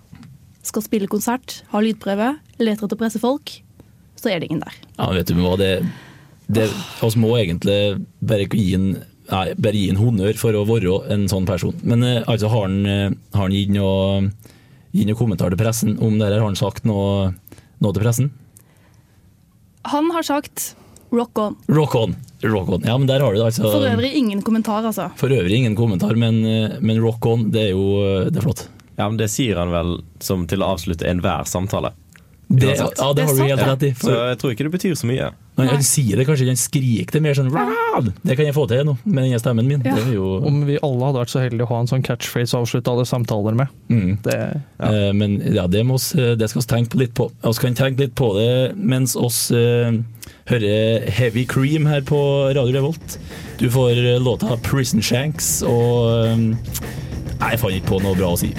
skal 0.64 0.82
spille 0.82 1.06
konsert, 1.06 1.62
har 1.70 1.80
lydprøve, 1.82 2.38
leter 2.58 2.86
etter 2.86 2.96
pressefolk. 2.98 3.62
Så 4.16 4.30
er 4.30 4.40
det 4.40 4.50
ingen 4.50 4.60
der. 4.66 4.74
Ja, 4.98 5.12
vet 5.12 5.26
du 5.26 5.34
hva, 5.34 5.56
det, 5.58 5.86
det 6.52 6.68
oss 7.04 7.16
må 7.20 7.34
egentlig 7.40 7.80
bare 8.20 8.48
gi 8.50 8.74
en 8.78 8.92
Nei, 9.32 9.52
bare 9.54 9.78
gi 9.78 9.86
en 9.88 10.00
honnør 10.00 10.36
for 10.36 10.56
å 10.58 10.64
være 10.68 10.96
en 11.14 11.22
sånn 11.30 11.46
person. 11.48 11.76
Men 11.88 12.02
eh, 12.04 12.24
altså, 12.28 12.50
har 12.52 12.66
han, 12.66 12.74
eh, 12.84 13.14
har 13.32 13.46
han 13.46 13.54
gitt 13.54 13.70
noe, 13.72 14.26
gitt 14.92 15.08
noe 15.08 15.16
kommentar 15.16 15.54
til 15.54 15.60
pressen 15.60 15.94
om 16.02 16.18
det 16.18 16.26
her? 16.26 16.40
Har 16.42 16.50
han 16.50 16.58
sagt 16.58 16.84
noe, 16.84 17.30
noe 17.80 17.94
til 17.94 18.02
pressen? 18.02 18.32
Han 19.94 20.10
har 20.12 20.26
sagt 20.26 20.74
'rock 21.14 21.38
on'. 21.38 21.56
Rock 21.70 21.94
on! 21.96 22.16
Rock 22.42 22.68
on. 22.74 22.84
Ja, 22.84 22.98
men 22.98 23.06
der 23.06 23.22
har 23.22 23.32
du 23.32 23.38
det, 23.38 23.46
altså. 23.46 23.70
For 23.70 23.86
øvrig 23.86 24.12
ingen 24.18 24.42
kommentar, 24.42 24.82
altså. 24.84 25.08
For 25.16 25.30
øvrig 25.30 25.62
ingen 25.62 25.78
kommentar, 25.78 26.18
men, 26.18 26.44
eh, 26.44 26.76
men 26.80 27.00
rock 27.00 27.24
on, 27.26 27.50
det 27.54 27.68
er 27.68 27.72
jo 27.72 28.28
det 28.28 28.42
er 28.42 28.48
flott. 28.50 28.66
Ja, 28.98 29.08
men 29.08 29.16
Det 29.16 29.30
sier 29.30 29.56
han 29.56 29.70
vel 29.70 30.02
som 30.20 30.46
til 30.46 30.60
å 30.60 30.74
avslutte 30.74 31.08
enhver 31.08 31.46
samtale. 31.48 31.94
Det, 32.52 32.74
ja, 32.76 32.88
det 32.88 33.16
Det 33.16 33.24
har 33.24 33.34
du 33.38 33.42
helt 33.42 33.64
rett 33.64 33.86
i. 33.88 33.90
Så 33.96 34.12
jeg 34.12 34.38
tror 34.42 34.52
ikke 34.52 34.66
det 34.68 34.72
betyr 34.74 34.94
så 34.98 35.08
mye. 35.08 35.30
Nei. 35.52 35.66
han 35.68 35.82
sier 35.84 36.16
det 36.16 36.24
kanskje, 36.24 36.46
han 36.48 36.56
skriker 36.56 37.12
det 37.18 37.20
mer 37.26 37.36
sånn 37.36 37.50
«Rad!» 37.52 38.06
Det 38.24 38.38
kan 38.38 38.46
jeg 38.48 38.54
få 38.56 38.62
til 38.70 38.86
nå, 38.88 38.94
med 39.04 39.26
denne 39.26 39.40
stemmen 39.40 39.66
min. 39.68 39.82
Ja. 39.84 39.98
Det 39.98 40.06
er 40.06 40.14
jo 40.14 40.30
Om 40.48 40.62
vi 40.64 40.78
alle 40.80 41.10
hadde 41.10 41.20
vært 41.20 41.32
så 41.34 41.42
heldige 41.42 41.66
å 41.66 41.70
ha 41.74 41.80
en 41.82 41.90
sånn 41.90 42.04
catchphrase 42.06 42.56
å 42.56 42.62
avslutte 42.64 42.92
alle 42.94 43.04
samtaler 43.08 43.58
med. 43.60 43.74
mm. 43.92 44.14
Det, 44.24 44.38
Eh, 44.82 45.12
Men 45.12 45.36
ja, 45.54 45.66
det, 45.68 45.84
må 45.86 45.98
det 46.00 46.48
skal 46.50 46.62
vi 46.62 46.66
tenke 46.72 46.98
litt 46.98 47.14
på. 47.14 47.28
Vi 47.44 47.52
kan 47.60 47.76
tenke 47.78 48.06
litt 48.06 48.14
på 48.18 48.32
det 48.38 48.74
mens 48.76 49.14
oss 49.14 49.50
eh, 49.52 49.92
hører 50.50 51.06
Heavy 51.12 51.44
Cream 51.46 51.86
her 51.86 52.00
på 52.00 52.18
Radio 52.56 52.72
Revolt. 52.80 53.18
Du 53.60 53.68
får 53.70 53.90
eh, 53.92 54.18
låta 54.20 54.56
'Prison 54.56 55.00
Shanks' 55.04 55.60
og 55.62 56.26
eh, 56.26 56.36
Nei, 57.42 57.50
jeg 57.56 57.58
fant 57.58 57.74
ikke 57.74 57.88
på 57.88 58.02
noe 58.04 58.14
bra 58.14 58.32
å 58.32 58.38
si. 58.38 58.52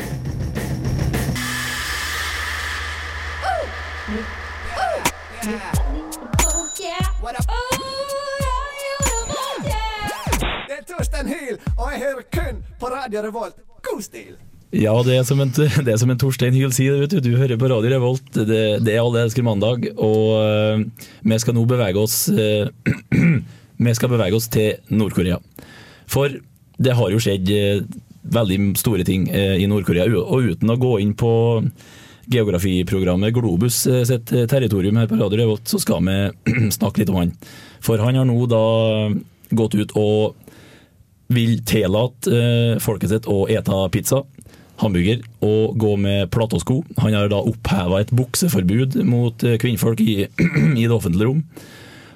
Hyl, 11.53 11.73
og 11.77 11.91
jeg 11.91 12.01
hører 12.01 12.25
kun 12.33 12.59
på 12.79 12.89
Radio 12.89 13.21
Revolt. 13.21 13.55
God 13.83 14.01
stil! 14.03 14.35
Ja, 14.73 14.93
det 15.05 15.17
er 15.19 15.25
som 15.27 15.41
en, 15.43 15.51
er 15.93 15.97
som 16.01 16.09
en 16.09 16.19
Torstein 16.19 16.55
Hyl 16.57 16.73
sier, 16.73 16.97
vet 17.03 17.13
du. 17.13 17.19
Du 17.21 17.37
hører 17.37 17.59
på 17.61 17.69
Radio 17.69 17.91
Revolt. 17.93 18.25
Det, 18.33 18.61
det 18.81 18.93
er 18.95 19.01
Alle 19.03 19.25
elsker 19.27 19.45
mandag, 19.45 19.85
og 19.93 20.21
uh, 20.39 21.09
vi 21.21 21.41
skal 21.41 21.57
nå 21.57 21.65
bevege 21.69 21.99
oss 22.01 22.25
uh, 22.33 22.69
Vi 23.83 23.93
skal 23.97 24.11
bevege 24.11 24.37
oss 24.37 24.47
til 24.53 24.79
Nord-Korea. 24.93 25.39
For 26.09 26.31
det 26.81 26.95
har 26.97 27.11
jo 27.11 27.21
skjedd 27.21 27.49
uh, 27.51 27.83
veldig 28.33 28.59
store 28.79 29.03
ting 29.05 29.27
i 29.27 29.65
Nord-Korea, 29.67 30.07
og 30.07 30.53
uten 30.53 30.71
å 30.71 30.79
gå 30.79 30.95
inn 31.03 31.11
på 31.19 31.31
geografiprogrammet 32.31 33.33
Globus 33.35 33.81
sitt 34.07 34.31
territorium 34.47 34.95
her 34.95 35.09
på 35.11 35.17
Radio 35.19 35.41
Revolt, 35.41 35.67
så 35.67 35.81
skal 35.83 35.99
vi 36.07 36.69
snakke 36.77 37.03
litt 37.03 37.11
om 37.11 37.19
han. 37.19 37.35
For 37.83 37.99
han 37.99 38.15
har 38.15 38.29
nå 38.29 38.37
da 38.47 38.63
gått 39.53 39.75
ut 39.75 39.91
og 39.99 40.39
vil 41.33 41.59
tillate 41.67 42.31
eh, 42.31 42.79
folket 42.83 43.13
sitt 43.13 43.29
å 43.31 43.43
ete 43.51 43.77
pizza, 43.93 44.23
hamburger 44.81 45.21
og 45.45 45.77
gå 45.79 45.93
med 46.01 46.31
platåsko. 46.33 46.81
Han 47.01 47.15
har 47.15 47.31
da 47.31 47.39
oppheva 47.39 48.01
et 48.01 48.11
bukseforbud 48.15 48.99
mot 49.07 49.45
eh, 49.47 49.59
kvinnfolk 49.61 50.03
i, 50.03 50.25
i 50.81 50.85
det 50.87 50.93
offentlige 50.95 51.29
rom. 51.29 51.43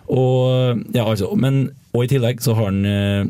Og, 0.07 0.83
ja, 0.95 1.03
altså, 1.03 1.33
men, 1.35 1.67
og 1.93 2.05
i 2.05 2.11
tillegg 2.11 2.43
så 2.43 2.55
har 2.57 2.69
han 2.69 2.83
eh, 2.87 3.23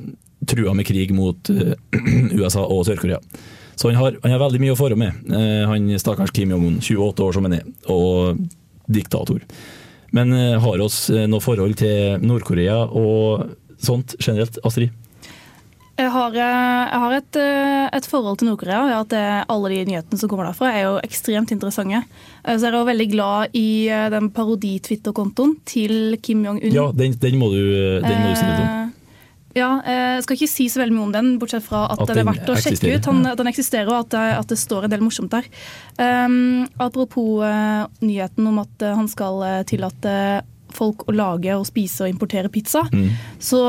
trua 0.47 0.73
med 0.77 0.87
krig 0.87 1.13
mot 1.15 1.49
eh, 1.53 1.73
USA 2.39 2.65
og 2.65 2.85
Sør-Korea. 2.87 3.21
Så 3.77 3.91
han 3.91 3.99
har, 3.99 4.15
han 4.23 4.33
har 4.33 4.41
veldig 4.41 4.61
mye 4.61 4.73
å 4.73 4.77
forholde 4.77 4.99
med. 5.01 5.33
Eh, 5.33 5.65
han 5.69 5.89
stakkars 6.01 6.33
Kim 6.33 6.53
Jong-un, 6.53 6.79
28 6.81 7.25
år 7.25 7.35
som 7.35 7.45
han 7.45 7.59
er, 7.59 7.67
og 7.93 8.39
diktator. 8.89 9.43
Men 10.15 10.33
eh, 10.33 10.55
har 10.61 10.83
oss 10.83 11.07
eh, 11.13 11.27
noe 11.29 11.43
forhold 11.43 11.77
til 11.81 12.23
Nord-Korea 12.23 12.79
og 12.87 13.51
sånt 13.83 14.15
generelt, 14.17 14.57
Astrid? 14.65 14.95
Jeg 15.97 16.11
har, 16.13 16.35
eh, 16.37 16.83
jeg 16.91 16.99
har 17.03 17.13
et, 17.17 17.35
eh, 17.41 17.89
et 17.97 18.05
forhold 18.05 18.37
til 18.37 18.47
Nord-Korea. 18.51 18.83
og 18.85 18.99
At 19.01 19.09
det, 19.09 19.45
alle 19.49 19.69
de 19.69 19.85
nyhetene 19.85 20.19
som 20.19 20.29
kommer 20.29 20.45
derfra, 20.45 20.69
er 20.71 20.83
jo 20.83 20.99
ekstremt 21.01 21.51
interessante. 21.51 22.03
Så 22.45 22.61
jeg 22.61 22.69
er 22.69 22.77
også 22.77 22.91
veldig 22.93 23.11
glad 23.11 23.55
i 23.57 23.87
eh, 23.89 24.09
den 24.13 24.29
parodi-Twitter-kontoen 24.29 25.57
til 25.65 26.17
Kim 26.21 26.45
Jong-un. 26.45 26.71
Ja, 26.71 26.91
den, 26.91 27.13
den 27.13 27.39
må 27.39 27.49
du, 27.49 28.01
den 28.01 28.21
må 28.21 28.29
du 28.29 28.35
si 28.35 28.45
litt 28.45 28.61
om. 28.61 28.67
Eh, 28.67 28.87
Ja, 29.57 29.79
eh, 29.85 30.17
jeg 30.17 30.25
skal 30.25 30.37
ikke 30.37 30.49
si 30.51 30.67
så 30.69 30.81
veldig 30.81 30.95
mye 30.95 31.05
om 31.07 31.13
den, 31.15 31.29
bortsett 31.41 31.65
fra 31.65 31.85
at, 31.89 32.01
At 32.03 32.11
den 32.11 32.21
er 32.21 32.27
verdt 32.29 32.51
å 32.51 32.57
sjekke 32.61 32.91
ut. 32.93 33.07
Han, 33.09 33.23
at 33.31 33.39
den 33.39 33.49
eksisterer, 33.49 33.89
og 33.89 34.05
at 34.05 34.11
det, 34.13 34.25
at 34.41 34.51
det 34.51 34.59
står 34.61 34.85
en 34.85 34.93
del 34.93 35.01
morsomt 35.05 35.33
der. 35.33 35.47
Um, 35.97 36.67
apropos 36.83 37.41
uh, 37.41 37.87
nyheten 38.03 38.49
om 38.51 38.61
at 38.61 38.85
eh, 38.85 38.95
han 38.97 39.09
skal 39.09 39.41
eh, 39.47 39.63
tillate 39.69 40.13
folk 40.77 41.05
å 41.09 41.15
lage 41.17 41.53
og 41.57 41.67
spise 41.69 42.05
og 42.05 42.13
importere 42.13 42.51
pizza, 42.53 42.85
Mm. 42.93 43.09
så 43.39 43.61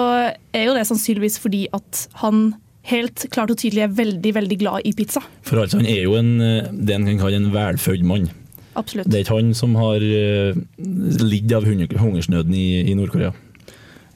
er 0.55 0.69
jo 0.69 0.75
det 0.77 0.87
sannsynligvis 0.89 1.39
fordi 1.43 1.67
at 1.73 2.07
han 2.23 2.55
helt 2.89 3.27
klart 3.35 3.51
og 3.53 3.59
tydelig 3.61 3.83
er 3.85 3.93
veldig, 3.93 4.35
veldig 4.35 4.59
glad 4.63 4.87
i 4.89 4.93
pizza. 4.97 5.21
For 5.45 5.61
altså, 5.61 5.81
han 5.83 5.89
er 5.91 6.05
jo 6.07 6.15
en, 6.17 6.41
eh, 6.41 6.69
det 6.73 6.95
en 6.95 7.05
kan 7.09 7.19
kalle 7.21 7.41
en 7.43 7.51
velfødd 7.53 8.05
mann. 8.09 8.31
Absolutt. 8.79 9.09
Det 9.11 9.19
er 9.19 9.25
ikke 9.25 9.41
han 9.41 9.55
som 9.59 9.75
har 9.75 9.99
uh, 9.99 10.55
lidd 10.79 11.53
av 11.53 11.65
hungersnøden 11.67 12.55
i, 12.55 12.69
i 12.87 12.95
Nord-Korea. 12.95 13.33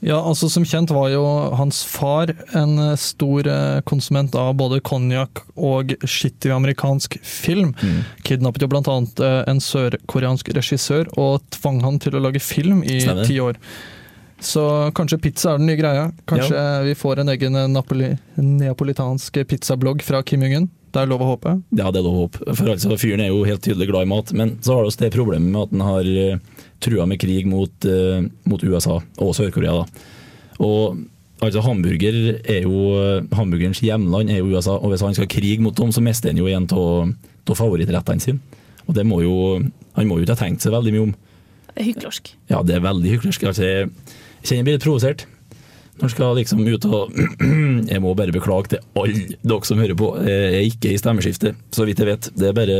Ja, 0.03 0.17
altså 0.19 0.49
Som 0.51 0.65
kjent 0.67 0.91
var 0.91 1.07
jo 1.13 1.23
hans 1.55 1.83
far 1.87 2.33
en 2.57 2.75
eh, 2.81 2.95
stor 2.99 3.47
eh, 3.47 3.79
konsument 3.87 4.35
av 4.35 4.53
både 4.59 4.81
konjakk 4.83 5.43
og 5.55 5.95
skittig 6.03 6.51
amerikansk 6.51 7.17
film. 7.23 7.71
Mm. 7.79 8.03
Kidnappet 8.27 8.65
jo 8.65 8.71
bl.a. 8.73 8.99
en 9.47 9.63
sørkoreansk 9.63 10.51
regissør 10.57 11.07
og 11.15 11.43
tvang 11.55 11.81
han 11.85 12.01
til 12.03 12.17
å 12.17 12.23
lage 12.25 12.43
film 12.43 12.83
i 12.83 12.99
ti 13.23 13.39
år. 13.43 13.59
Så 14.43 14.91
kanskje 14.97 15.21
pizza 15.23 15.53
er 15.53 15.61
den 15.61 15.69
nye 15.71 15.79
greia. 15.79 16.07
Kanskje 16.27 16.61
vi 16.89 16.95
får 16.99 17.23
en 17.23 17.31
egen 17.31 17.55
eh, 17.55 17.71
napoli 17.71 18.11
neapolitansk 18.35 19.39
pizzablogg 19.47 20.03
fra 20.03 20.23
Kim 20.27 20.43
Jong-un. 20.43 20.67
Det 20.93 21.01
er 21.01 21.09
lov 21.09 21.23
å 21.25 21.31
håpe. 21.31 21.55
Ja, 21.73 21.87
det 21.89 22.03
er 22.03 22.05
lov 22.05 22.17
å 22.17 22.25
håpe. 22.27 22.43
For 22.53 22.69
altså, 22.75 22.93
fyren 23.01 23.23
er 23.23 23.31
jo 23.31 23.39
helt 23.47 23.63
tydelig 23.65 23.87
glad 23.89 24.05
i 24.05 24.11
mat. 24.11 24.33
Men 24.37 24.57
så 24.61 24.75
har 24.77 24.85
vi 24.85 24.93
det 24.99 25.13
problemet 25.15 25.49
med 25.49 25.63
at 25.63 25.73
han 25.73 25.85
har 25.87 26.09
trua 26.83 27.07
med 27.09 27.21
krig 27.21 27.47
mot, 27.49 27.73
eh, 27.87 28.27
mot 28.49 28.63
USA 28.63 28.99
og 28.99 29.33
Sør-Korea. 29.37 29.81
Og 30.63 31.01
Altså 31.43 31.59
Hamburger 31.59 32.37
er 32.47 32.63
jo 32.63 32.93
Hamburgerens 33.35 33.81
hjemland 33.83 34.29
er 34.31 34.37
jo 34.39 34.53
USA, 34.53 34.77
og 34.77 34.93
hvis 34.93 35.01
han 35.03 35.15
skal 35.17 35.27
krige 35.27 35.59
mot 35.59 35.75
dem, 35.75 35.91
så 35.91 35.99
mister 35.99 36.31
han 36.31 36.39
jo 36.39 36.47
en 36.47 36.67
av 36.71 37.57
favorittrettene 37.57 38.23
sine. 38.23 38.39
Og 38.87 38.95
det 38.95 39.05
må 39.07 39.21
jo 39.23 39.35
Han 39.95 40.07
må 40.07 40.17
jo 40.17 40.23
ikke 40.25 40.33
ha 40.33 40.39
tenkt 40.39 40.63
seg 40.63 40.73
veldig 40.73 40.93
mye 40.93 41.03
om. 41.03 41.11
Er 41.75 41.85
hyklersk. 41.85 42.31
Ja, 42.49 42.63
det 42.65 42.77
er 42.77 42.81
veldig 42.81 43.11
hyklersk. 43.11 43.43
Altså, 43.45 43.61
jeg 43.67 43.89
kjenner 44.41 44.57
jeg 44.57 44.65
blir 44.65 44.77
litt 44.79 44.85
provosert. 44.87 45.25
Når 46.01 46.09
skal 46.09 46.33
liksom 46.39 46.63
ut 46.65 46.87
og 46.89 47.13
Jeg 47.91 48.01
må 48.01 48.15
bare 48.17 48.33
beklage 48.33 48.71
til 48.73 48.81
alle 48.97 49.37
dere 49.43 49.69
som 49.69 49.77
hører 49.77 49.97
på. 49.99 50.09
Jeg 50.25 50.47
er 50.49 50.65
ikke 50.65 50.93
i 50.95 50.97
stemmeskiftet, 50.97 51.59
så 51.69 51.85
vidt 51.85 52.01
jeg 52.01 52.09
vet. 52.09 52.31
Det 52.33 52.49
er 52.49 52.57
bare 52.57 52.79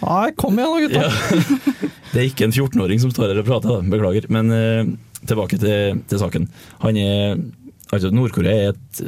Nei, 0.00 0.32
kom 0.38 0.58
igjen 0.58 0.74
da, 0.74 0.82
gutta! 0.86 1.06
Ja. 1.06 1.56
Det 2.10 2.18
er 2.18 2.26
ikke 2.26 2.48
en 2.48 2.54
14-åring 2.56 2.98
som 2.98 3.12
står 3.14 3.30
her 3.30 3.38
og 3.38 3.46
prater, 3.46 3.70
da. 3.70 3.86
beklager. 3.92 4.24
Men 4.34 4.50
uh, 4.50 5.20
tilbake 5.28 5.60
til, 5.62 6.00
til 6.10 6.22
saken. 6.22 6.48
Han 6.82 6.98
er 6.98 7.40
Altså, 7.90 8.06
Nord-Korea 8.14 8.68
er 8.68 8.68
et, 8.70 9.00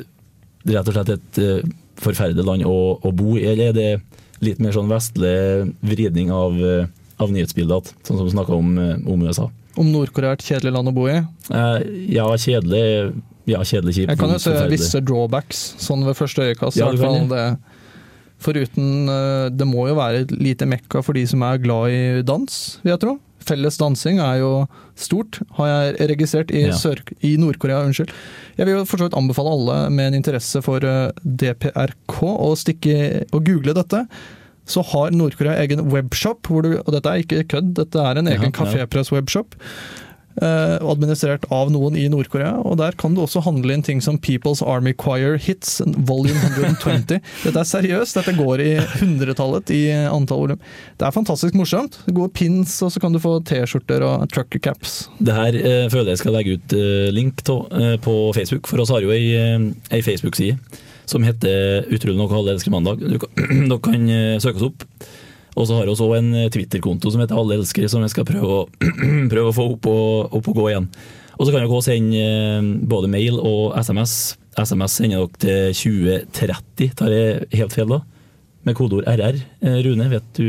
rett 0.66 0.88
og 0.90 0.96
slett 0.96 1.12
et 1.14 1.38
uh, 1.38 1.72
forferdelig 2.02 2.42
land 2.46 2.64
å, 2.66 2.78
å 2.98 3.12
bo 3.14 3.36
i, 3.38 3.44
eller 3.46 3.70
er 3.70 3.76
det 3.76 3.90
litt 4.42 4.62
mer 4.62 4.74
sånn 4.74 4.90
vestlig 4.90 5.70
vridning 5.86 6.32
av, 6.34 6.56
uh, 6.58 6.88
av 7.22 7.30
nyhetsbildet, 7.30 7.92
sånn 8.02 8.18
som 8.18 8.26
vi 8.26 8.32
snakka 8.34 8.56
om, 8.56 8.72
eh, 8.82 8.96
om 9.06 9.22
USA? 9.22 9.46
Om 9.78 9.92
Nord-Korea 9.92 10.32
er 10.32 10.40
et 10.40 10.46
kjedelig 10.48 10.72
land 10.74 10.90
å 10.90 10.94
bo 10.96 11.06
i. 11.08 11.20
Eh, 11.20 11.84
ja, 12.12 12.26
kjedelig 12.34 13.12
Ja, 13.42 13.58
kjedelig, 13.66 13.94
kjipt. 13.96 14.10
Jeg 14.12 14.18
kan 14.20 14.30
jo 14.30 14.38
se 14.38 14.52
visse 14.70 15.00
drawbacks, 15.02 15.62
sånn 15.82 16.04
ved 16.06 16.14
første 16.14 16.44
øyekast. 16.46 16.76
Ja, 16.78 16.92
du 16.92 17.00
kan 17.00 17.26
fall. 17.26 17.30
Det, 17.32 17.71
foruten 18.44 19.08
eh, 19.10 19.50
Det 19.54 19.66
må 19.68 19.88
jo 19.90 19.98
være 19.98 20.24
et 20.24 20.32
lite 20.36 20.66
mekka 20.68 21.02
for 21.04 21.16
de 21.18 21.24
som 21.28 21.44
er 21.46 21.60
glad 21.62 21.92
i 21.94 22.00
dans, 22.26 22.58
vil 22.82 22.92
jeg 22.94 23.02
tro. 23.04 23.16
Felles 23.42 23.78
dansing 23.80 24.20
er 24.22 24.36
jo 24.38 24.50
stort, 24.98 25.40
har 25.58 25.70
jeg 25.70 26.10
registrert 26.12 26.52
i, 26.54 26.66
Ja. 26.68 26.94
I 27.26 27.32
Nord-Korea. 27.40 27.80
unnskyld. 27.82 28.12
Jeg 28.58 28.66
vil 28.66 28.76
jo 28.76 28.84
for 28.84 28.98
så 29.02 29.08
vidt 29.08 29.18
anbefale 29.18 29.50
alle 29.50 29.90
med 29.90 30.12
en 30.12 30.20
interesse 30.20 30.62
for 30.62 30.84
eh, 30.86 31.10
DPRK 31.24 32.22
å 32.22 32.52
stikke 32.58 33.24
og 33.32 33.42
google 33.44 33.74
dette. 33.74 34.04
Så 34.64 34.84
har 34.92 35.10
Nord-Korea 35.10 35.58
egen 35.64 35.88
webshop, 35.90 36.46
hvor 36.46 36.62
du, 36.62 36.76
og 36.78 36.92
dette 36.94 37.10
er 37.10 37.24
ikke 37.24 37.48
kødd, 37.50 37.74
dette 37.80 37.98
er 37.98 38.20
en 38.20 38.30
egen 38.30 38.52
ja. 38.52 38.54
kafépress-webshop. 38.54 39.58
Eh, 40.40 40.76
administrert 40.80 41.44
av 41.52 41.72
noen 41.74 41.96
i 41.98 42.06
Nord-Korea, 42.12 42.54
og 42.64 42.78
der 42.80 42.96
kan 42.98 43.16
du 43.16 43.22
også 43.24 43.42
handle 43.44 43.74
inn 43.74 43.84
ting 43.86 44.02
som 44.04 44.20
People's 44.22 44.62
Army 44.64 44.94
Choir 44.98 45.38
Hits, 45.42 45.80
volume 46.08 46.52
120. 46.54 47.18
Dette 47.44 47.52
er 47.58 47.68
seriøst, 47.68 48.18
dette 48.20 48.36
går 48.38 48.62
i 48.64 48.70
hundretallet 49.00 49.72
i 49.74 49.82
antall 50.06 50.44
volum. 50.46 50.62
Det 50.98 51.06
er 51.06 51.14
fantastisk 51.14 51.56
morsomt. 51.58 51.98
Gode 52.08 52.32
pins, 52.36 52.78
og 52.84 52.92
så 52.94 53.02
kan 53.02 53.14
du 53.14 53.20
få 53.22 53.38
T-skjorter 53.48 54.04
og 54.06 54.28
trucker 54.32 54.62
caps. 54.62 55.02
Det 55.18 55.36
her 55.36 55.58
eh, 55.58 55.88
føler 55.92 56.14
jeg 56.14 56.22
skal 56.22 56.36
legge 56.38 56.56
ut 56.58 56.76
eh, 56.78 57.10
link 57.14 57.44
til 57.46 57.66
eh, 57.76 57.98
på 58.02 58.16
Facebook, 58.36 58.70
for 58.70 58.82
oss 58.82 58.92
har 58.94 59.04
jo 59.04 59.12
ei, 59.14 59.26
eh, 59.36 59.68
ei 59.92 60.02
Facebook-side 60.04 60.58
som 61.12 61.24
heter 61.26 61.88
utrolig 61.92 62.16
nok 62.18 62.32
halv 62.32 62.52
elsker 62.54 62.72
mandag. 62.72 63.02
Dere 63.02 63.78
kan 63.82 64.08
eh, 64.08 64.38
søke 64.42 64.60
oss 64.60 64.70
opp. 64.70 64.86
Og 65.52 65.66
så 65.68 65.76
har 65.76 65.86
vi 65.86 65.92
også 65.92 66.08
en 66.16 66.30
eh, 66.38 66.50
Twitter-konto 66.52 67.10
som 67.12 67.22
heter 67.22 67.38
Alle 67.38 67.58
elskere, 67.60 67.90
som 67.92 68.04
jeg 68.04 68.12
skal 68.14 68.28
prøve 68.28 68.60
å, 68.60 68.62
prøve 69.32 69.50
å 69.50 69.56
få 69.56 69.66
opp 69.74 69.88
og, 69.90 70.38
opp 70.38 70.48
og 70.52 70.60
gå 70.62 70.68
igjen. 70.70 70.86
Og 71.36 71.46
så 71.46 71.52
kan 71.52 71.64
dere 71.64 71.82
sende 71.84 72.22
eh, 72.22 72.70
både 72.88 73.10
mail 73.12 73.38
og 73.40 73.76
SMS. 73.80 74.36
SMS 74.56 74.98
sender 75.00 75.26
dere 75.42 75.74
til 75.74 75.76
2030, 76.32 76.96
tar 76.98 77.14
jeg 77.14 77.60
helt 77.60 77.76
feil 77.76 77.92
da? 77.96 78.00
Med 78.68 78.78
kodeord 78.78 79.08
RR. 79.10 79.40
Eh, 79.64 79.78
Rune, 79.86 80.08
vet 80.12 80.28
du 80.38 80.48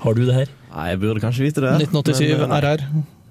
Har 0.00 0.16
du 0.16 0.24
det 0.26 0.34
her? 0.34 0.54
Nei, 0.70 0.86
jeg 0.92 1.00
burde 1.02 1.22
kanskje 1.22 1.46
vite 1.46 1.64
det. 1.64 1.74
1987 1.88 2.40
men. 2.40 2.54
RR. 2.64 2.84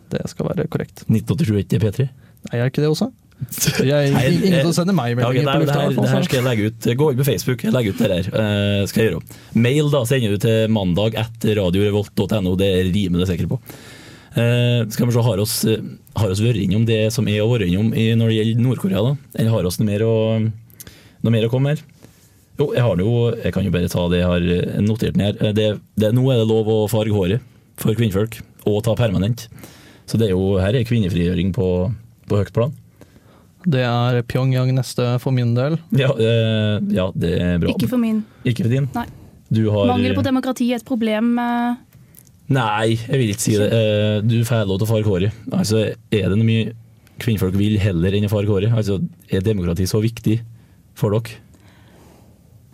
Det 0.10 0.25
skal 0.32 0.49
være 0.49 0.67
korrekt. 0.71 1.06
1987 1.08 1.63
ikke 1.63 1.82
P3? 1.84 2.10
Nei, 2.49 2.60
er 2.60 2.71
ikke 2.71 2.84
det 2.84 2.89
også? 2.91 3.12
Jeg, 3.39 4.10
ingen 4.12 4.58
eh, 4.60 4.65
som 4.67 4.73
sender 4.75 4.95
meg 4.97 5.13
Ja, 5.13 5.30
meldinger 5.30 5.45
nei, 5.47 5.54
på 5.62 5.67
det, 5.69 5.75
lufta. 5.89 6.02
det 6.04 6.12
her 6.12 6.25
skal 6.28 6.38
jeg 6.39 6.45
legge 6.47 6.67
ut. 6.69 6.88
Gå 6.99 7.08
inn 7.13 7.19
på 7.21 7.28
Facebook, 7.28 7.63
legger 7.71 7.95
ut 7.95 8.02
det 8.04 8.10
der. 8.12 8.28
Uh, 8.34 8.82
skal 8.89 9.02
jeg 9.04 9.13
gjøre. 9.13 9.21
Mail 9.65 9.91
da 9.93 10.02
sender 10.10 10.36
du 10.36 10.43
til 10.43 10.73
mandag 10.75 11.15
etter 11.23 11.56
radiorevolt.no, 11.62 12.56
det 12.60 12.69
er 12.82 12.91
rimelig 12.91 13.30
sikker 13.32 13.49
på. 13.54 13.60
Uh, 14.36 14.84
skal 14.93 15.08
vi 15.10 15.15
se, 15.15 15.23
har 15.25 15.41
oss, 15.41 15.56
eh, 15.65 15.86
har 16.19 16.34
oss 16.36 16.41
vært 16.43 16.60
innom 16.62 16.84
det 16.86 16.99
som 17.15 17.28
er 17.32 17.39
å 17.41 17.47
være 17.49 17.69
innom 17.71 17.93
i, 17.97 18.12
når 18.19 18.30
det 18.30 18.36
gjelder 18.41 18.65
Nord-Korea, 18.67 19.06
da? 19.08 19.32
Eller 19.39 19.56
har 19.56 19.69
oss 19.71 19.80
noe 19.82 19.88
mer 19.89 20.04
å, 20.06 20.13
noe 21.23 21.34
mer 21.34 21.47
å 21.47 21.52
komme 21.52 21.73
her? 21.73 21.82
Jo, 22.60 22.67
jeg 22.75 22.84
har 22.84 22.99
det 22.99 23.08
jo, 23.08 23.15
jeg 23.39 23.56
kan 23.56 23.65
jo 23.65 23.71
bare 23.73 23.89
ta 23.89 24.04
det 24.12 24.19
jeg 24.19 24.30
har 24.30 24.45
eh, 24.60 24.78
notert 24.84 25.17
ned 25.17 25.39
her. 25.39 25.49
Eh, 25.49 25.56
Det, 25.56 25.69
det, 26.04 26.12
nå 26.15 26.28
er 26.30 26.41
det 26.43 26.49
lov 26.52 26.69
å 26.69 26.78
farge 26.91 27.15
håret 27.15 27.41
for 27.80 27.95
kvinnfolk, 27.95 28.41
og 28.67 28.82
ta 28.86 28.93
permanent. 28.99 29.47
Så 30.10 30.19
det 30.19 30.28
er 30.30 30.36
jo, 30.36 30.58
her 30.60 30.75
er 30.75 30.86
kvinnefrigjøring 30.86 31.54
på, 31.56 31.71
på 32.30 32.39
høyt 32.43 32.54
plan. 32.54 32.75
Det 33.67 33.82
er 33.84 34.22
Pyongyang 34.24 34.72
neste 34.78 35.06
for 35.19 35.32
min 35.36 35.54
del. 35.58 35.78
Ja, 35.91 36.10
eh, 36.15 36.80
ja, 36.95 37.10
det 37.15 37.34
er 37.41 37.58
bra. 37.60 37.74
Ikke 37.74 37.89
for 37.91 38.00
min. 38.00 38.22
Ikke 38.48 38.63
for 38.63 38.72
din? 38.72 38.88
Nei. 38.95 39.06
Du 39.52 39.63
har 39.74 39.88
Mangel 39.89 40.13
på 40.15 40.24
demokrati 40.24 40.69
er 40.72 40.78
et 40.80 40.86
problem. 40.86 41.38
eh, 41.39 41.76
Nei, 42.50 42.95
jeg 42.95 43.17
vil 43.19 43.30
ikke 43.34 43.41
si 43.43 43.58
det. 43.58 43.67
Eh, 43.74 44.22
Du 44.26 44.38
får 44.45 44.65
lov 44.69 44.80
til 44.80 44.88
å 44.88 44.91
farge 44.93 45.06
håret. 45.12 45.32
Altså, 45.52 45.84
er 46.12 46.30
det 46.30 46.38
noe 46.38 46.45
mye 46.48 46.72
kvinnfolk 47.19 47.54
vil 47.60 47.78
heller 47.82 48.15
enn 48.15 48.26
å 48.26 48.32
farge 48.32 48.48
håret? 48.50 48.72
Altså, 48.74 49.00
er 49.30 49.41
demokrati 49.41 49.86
så 49.89 50.00
viktig 50.02 50.39
for 50.95 51.12
dere? 51.12 51.38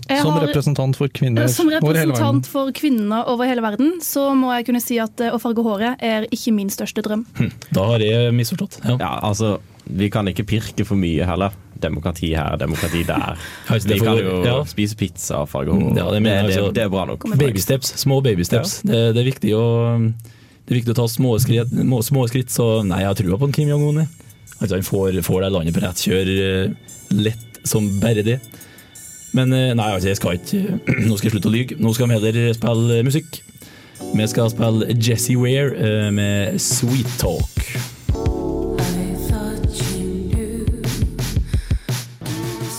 Jeg 0.10 0.22
Som 0.22 0.32
har- 0.34 0.48
representant 0.48 0.96
for 0.96 1.08
kvinner 1.08 1.48
Som 1.50 1.68
over 1.68 1.76
hele 1.76 1.84
verden. 1.90 2.10
representant 2.12 2.48
for 2.48 2.72
kvinner 2.72 3.28
over 3.28 3.46
hele 3.50 3.62
verden, 3.62 3.94
så 4.02 4.36
må 4.38 4.52
jeg 4.56 4.66
kunne 4.68 4.82
si 4.82 5.00
at 5.00 5.20
eh, 5.22 5.32
å 5.34 5.40
farge 5.42 5.64
håret 5.66 5.98
er 6.02 6.28
ikke 6.32 6.54
min 6.54 6.70
største 6.70 7.02
drøm. 7.02 7.26
Da 7.74 7.86
har 7.86 8.00
jeg 8.00 8.34
misforstått. 8.34 8.80
Ja. 8.86 8.98
Ja, 9.00 9.20
altså, 9.24 9.60
vi 9.90 10.10
kan 10.10 10.26
ikke 10.28 10.46
pirke 10.46 10.86
for 10.86 10.96
mye 10.96 11.26
heller. 11.26 11.52
Demokrati 11.82 12.30
her, 12.34 12.56
demokrati 12.58 13.04
der. 13.06 13.36
Vi 13.86 14.00
kan 14.00 14.18
jo 14.18 14.44
ja. 14.46 14.54
spise 14.64 14.96
pizza 14.96 15.42
og 15.44 15.50
farge 15.52 15.74
hår. 15.74 15.82
Mm, 15.92 15.98
ja, 15.98 16.06
det 16.10 16.22
det, 16.24 16.36
altså. 16.46 16.74
det, 16.74 16.84
er 16.86 16.90
bra 16.90 17.04
nok. 17.06 17.26
Babysteps. 17.38 17.92
Små 18.00 18.22
baby 18.24 18.46
steps. 18.48 18.80
Det, 18.82 19.14
det, 19.14 19.20
er 19.22 19.28
viktig 19.28 19.52
å, 19.54 19.66
det 20.00 20.72
er 20.72 20.80
viktig 20.80 20.96
å 20.96 21.00
ta 21.02 21.08
små 21.12 21.36
skritt, 21.44 21.74
må- 21.84 22.00
små 22.02 22.24
skritt 22.32 22.50
så 22.50 22.80
nei, 22.88 23.02
jeg 23.04 23.12
har 23.12 23.20
trua 23.20 23.38
på 23.42 23.50
en 23.50 23.52
Kim 23.58 23.68
Jong-un. 23.70 24.06
Altså, 24.62 24.78
han 24.78 24.88
får, 24.88 25.20
får 25.28 25.42
det 25.44 25.52
landet 25.52 25.76
på 25.76 25.84
rett 25.84 26.06
kjør 26.08 26.32
eh, 26.32 26.96
lett 27.12 27.60
som 27.68 27.90
bare 28.00 28.24
det. 28.24 28.40
Men 29.36 29.52
eh, 29.52 29.74
nei, 29.76 29.90
altså, 29.92 30.12
jeg 30.12 30.20
skal 30.20 30.40
ikke 30.40 30.80
Nå 31.10 31.18
skal 31.18 31.30
jeg 31.30 31.36
slutte 31.36 31.52
å 31.52 31.56
lyge. 31.56 31.80
Nå 31.82 31.92
skal 31.96 32.10
vi 32.10 32.18
heller 32.20 32.56
spille 32.56 33.02
musikk. 33.08 33.42
Vi 34.16 34.28
skal 34.32 34.52
spille 34.52 34.96
Jesse 34.96 35.36
Ware 35.40 35.76
eh, 35.76 36.08
med 36.16 36.62
Sweet 36.62 37.20
Talk. 37.20 37.52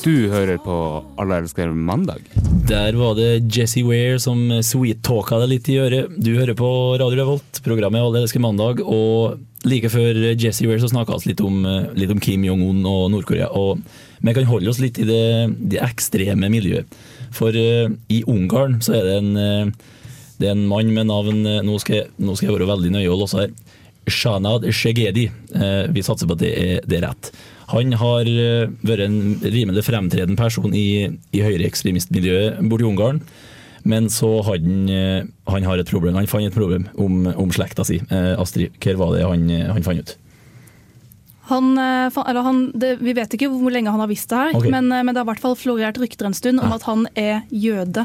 Du 0.07 0.29
hører 0.31 0.61
på 0.62 0.75
Alle 1.19 1.40
elsker 1.42 1.73
mandag. 1.75 2.23
Der 2.71 2.95
var 2.95 3.16
det 3.19 3.49
Jesse 3.51 3.83
Ware 3.87 4.21
som 4.23 4.38
sweet-talka 4.62 5.40
deg 5.42 5.51
litt 5.51 5.71
i 5.73 5.81
øret. 5.83 6.14
Du 6.23 6.31
hører 6.37 6.55
på 6.59 6.69
Radio 6.95 7.19
Revolt, 7.19 7.61
programmet 7.66 8.05
Alle 8.05 8.23
elsker 8.23 8.42
mandag. 8.42 8.85
Og 8.87 9.42
like 9.66 9.90
før 9.92 10.18
Jesse 10.38 10.66
Ware 10.68 10.81
så 10.83 10.88
snakka 10.92 11.18
vi 11.20 11.33
litt, 11.33 11.42
om- 11.44 11.66
litt 11.98 12.11
om 12.14 12.20
Kim 12.22 12.44
Jong-un 12.46 12.85
og 12.87 13.11
Nord-Korea. 13.12 13.50
Og 13.52 13.83
vi 14.22 14.35
kan 14.37 14.48
holde 14.48 14.70
oss 14.72 14.81
litt 14.83 14.98
i 15.02 15.07
det, 15.09 15.22
det 15.74 15.83
ekstreme 15.85 16.48
miljøet. 16.52 16.87
For 17.37 17.50
uh, 17.52 17.90
i 18.09 18.22
Ungarn 18.31 18.79
så 18.81 18.94
er 18.96 19.05
det 19.05 19.16
en, 19.20 19.33
uh, 19.37 19.92
det 20.38 20.48
er 20.48 20.55
en 20.55 20.66
mann 20.70 20.92
med 20.94 21.09
navn 21.11 21.42
uh, 21.44 21.59
Nå 21.66 21.79
skal 21.83 22.07
nå 22.18 22.37
skal 22.38 22.48
jeg 22.48 22.57
være 22.59 22.68
veldig 22.70 22.92
nøye 22.94 23.11
og 23.12 23.24
låse 23.24 23.42
her. 23.42 23.52
Shanad 24.07 24.62
Shegedi. 24.70 25.24
Eh, 25.50 25.88
vi 25.90 26.02
satser 26.07 26.29
på 26.31 26.37
at 26.37 26.42
det 26.44 26.52
er, 26.55 26.81
det 26.87 27.00
er 27.00 27.09
rett. 27.09 27.31
Han 27.72 27.90
har 27.98 28.29
eh, 28.31 28.68
vært 28.87 29.02
en 29.02 29.16
rimelig 29.42 29.83
fremtredende 29.83 30.38
person 30.38 30.70
i, 30.79 31.09
i 31.35 31.42
høyreekstremistmiljøet 31.42 32.61
borti 32.70 32.87
Ungarn. 32.87 33.18
Men 33.87 34.11
så 34.12 34.29
hadde 34.46 34.66
han, 34.66 34.88
eh, 34.90 35.27
han 35.53 35.66
har 35.68 35.79
et 35.79 35.90
problem. 35.90 36.16
Han 36.18 36.29
fant 36.31 36.46
et 36.49 36.55
problem 36.55 36.88
om, 36.99 37.27
om 37.37 37.53
slekta 37.55 37.87
si. 37.87 38.01
Eh, 38.11 38.33
Astrid, 38.40 38.75
hva 38.83 38.96
var 38.99 39.16
det 39.16 39.27
han, 39.27 39.44
eh, 39.51 39.68
han 39.70 39.87
fant 39.87 40.03
ut? 40.03 40.16
Han, 41.46 41.77
eller 41.79 42.42
han, 42.42 42.57
det, 42.75 42.96
vi 42.99 43.12
vet 43.14 43.37
ikke 43.37 43.46
hvor 43.53 43.70
lenge 43.70 43.92
han 43.94 44.03
har 44.03 44.11
visst 44.11 44.33
det 44.33 44.38
her, 44.40 44.57
okay. 44.59 44.72
men, 44.75 44.88
men 44.90 45.12
det 45.12 45.20
har 45.20 45.29
i 45.29 45.31
hvert 45.31 45.44
fall 45.44 45.55
florert 45.55 46.01
rykter 46.03 46.27
en 46.27 46.35
stund 46.35 46.59
om 46.59 46.72
Ja. 46.72 46.79
at 46.81 46.87
han 46.88 47.07
er 47.14 47.44
jøde. 47.55 48.03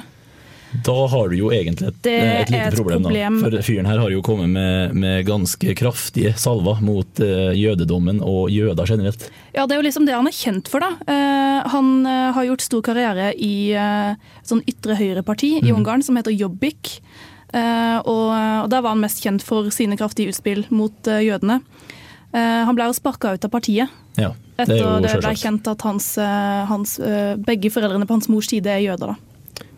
Da 0.85 0.95
har 1.11 1.31
du 1.31 1.35
jo 1.35 1.51
egentlig 1.51 1.89
et, 1.91 2.07
et 2.07 2.51
lite 2.53 2.69
problem. 2.75 3.07
problem. 3.07 3.39
Da. 3.41 3.49
For 3.49 3.65
fyren 3.67 3.89
her 3.89 3.99
har 3.99 4.13
jo 4.13 4.21
kommet 4.25 4.51
med, 4.53 4.95
med 4.95 5.25
ganske 5.27 5.75
kraftige 5.77 6.33
salver 6.39 6.79
mot 6.85 7.23
uh, 7.23 7.51
jødedommen 7.57 8.21
og 8.23 8.51
jøder 8.53 8.87
generelt. 8.93 9.27
Ja, 9.55 9.65
Det 9.65 9.75
er 9.75 9.81
jo 9.81 9.87
liksom 9.89 10.07
det 10.07 10.15
han 10.15 10.29
er 10.29 10.37
kjent 10.37 10.71
for. 10.71 10.83
da. 10.83 10.93
Uh, 11.09 11.71
han 11.75 11.91
uh, 12.07 12.31
har 12.37 12.47
gjort 12.47 12.63
stor 12.65 12.85
karriere 12.87 13.33
i 13.35 13.73
uh, 13.75 14.15
sånn 14.47 14.63
ytre 14.69 14.95
høyre-parti 14.99 15.57
mm. 15.59 15.67
i 15.67 15.75
Ungarn 15.75 16.05
som 16.05 16.19
heter 16.19 16.35
Jobbik. 16.35 16.99
Eh, 17.51 17.97
og, 18.07 18.27
og 18.31 18.69
Der 18.71 18.83
var 18.83 18.93
han 18.93 19.01
mest 19.03 19.19
kjent 19.23 19.43
for 19.43 19.67
sine 19.75 19.97
kraftige 19.99 20.31
utspill 20.31 20.63
mot 20.71 21.07
eh, 21.11 21.25
jødene. 21.27 21.59
Eh, 22.31 22.61
han 22.67 22.77
ble 22.77 22.87
jo 22.87 22.95
sparka 22.95 23.33
ut 23.35 23.43
av 23.43 23.51
partiet 23.51 23.91
Ja, 24.15 24.31
det 24.55 24.63
etter 24.63 24.85
er 24.85 25.03
det 25.03 25.17
ble 25.19 25.33
kjent 25.35 25.67
at 25.67 25.83
hans, 25.83 26.13
eh, 26.21 26.61
hans, 26.69 26.95
eh, 27.03 27.33
begge 27.35 27.71
foreldrene 27.73 28.07
på 28.07 28.15
hans 28.15 28.29
mors 28.31 28.47
side 28.47 28.71
er 28.71 28.85
jøder. 28.85 29.11
da. 29.11 29.30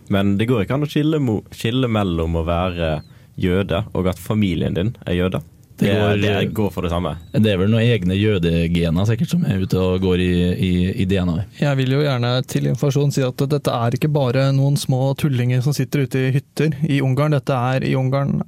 Men 0.09 0.37
det 0.37 0.49
går 0.49 0.65
ikke 0.65 0.77
an 0.77 0.85
å 0.85 0.89
skille, 0.89 1.19
mo 1.23 1.41
skille 1.55 1.87
mellom 1.91 2.35
å 2.39 2.45
være 2.47 2.97
jøde 3.39 3.85
og 3.93 4.07
at 4.11 4.19
familien 4.21 4.75
din 4.75 4.95
er 5.05 5.17
jøde. 5.17 5.41
Det 5.73 5.87
Det, 5.89 5.93
går, 5.97 6.17
det 6.21 6.53
går 6.53 6.69
for 6.69 6.85
det 6.85 6.91
samme. 6.91 7.15
det 7.33 7.49
er 7.49 7.57
vel 7.57 7.71
noen 7.71 7.81
egne 7.81 8.13
jødegener 8.13 9.07
sikkert 9.09 9.31
som 9.31 9.45
er 9.49 9.63
ute 9.63 9.79
og 9.81 10.03
går 10.03 10.21
i, 10.21 10.33
i, 10.53 10.73
i 11.01 11.05
DNA-et. 11.09 11.49
Jeg 11.63 11.79
vil 11.79 11.95
jo 11.95 12.03
gjerne 12.03 12.33
til 12.45 12.67
informasjon 12.69 13.11
si 13.15 13.23
at 13.25 13.41
dette 13.49 13.73
er 13.73 13.97
ikke 13.97 14.11
bare 14.13 14.51
noen 14.53 14.77
små 14.77 15.15
tullinger 15.17 15.63
som 15.65 15.73
sitter 15.73 16.05
ute 16.05 16.27
i 16.27 16.33
hytter 16.35 16.77
i 16.85 17.01
Ungarn. 17.01 17.33
Dette 17.33 17.57
er, 17.57 17.87
I 17.89 17.95
Ungarn 17.97 18.43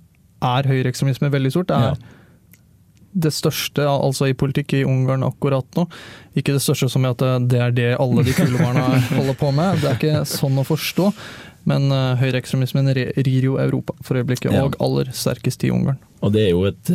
er 0.46 0.70
høyreekstremisme 0.70 1.32
veldig 1.34 1.52
stort. 1.56 1.74
Det 1.74 1.82
er 1.82 1.98
det 3.16 3.32
største 3.32 3.86
altså 3.88 4.28
i 4.30 4.36
politikk 4.38 4.76
i 4.76 4.84
Ungarn 4.88 5.24
akkurat 5.24 5.68
nå. 5.80 5.88
Ikke 6.36 6.56
det 6.56 6.64
største 6.64 6.90
som 6.92 7.06
i 7.08 7.12
at 7.14 7.24
det 7.48 7.62
er 7.62 7.76
det 7.76 7.90
alle 7.96 8.26
de 8.28 8.36
kule 8.36 8.60
barna 8.60 9.00
holder 9.18 9.38
på 9.40 9.52
med. 9.56 9.82
Det 9.82 9.90
er 9.92 10.00
ikke 10.00 10.24
sånn 10.30 10.60
å 10.60 10.66
forstå. 10.68 11.10
Men 11.66 11.88
uh, 11.90 12.14
høyreekstremismen 12.20 12.92
rir 12.94 13.48
jo 13.48 13.56
Europa 13.58 13.96
for 14.06 14.20
øyeblikket, 14.20 14.52
Ja. 14.54 14.68
og 14.68 14.76
aller 14.84 15.10
sterkest 15.16 15.64
i 15.66 15.72
Ungarn. 15.74 15.98
Og 16.22 16.34
det 16.36 16.44
er 16.44 16.52
jo 16.52 16.66
et 16.70 16.92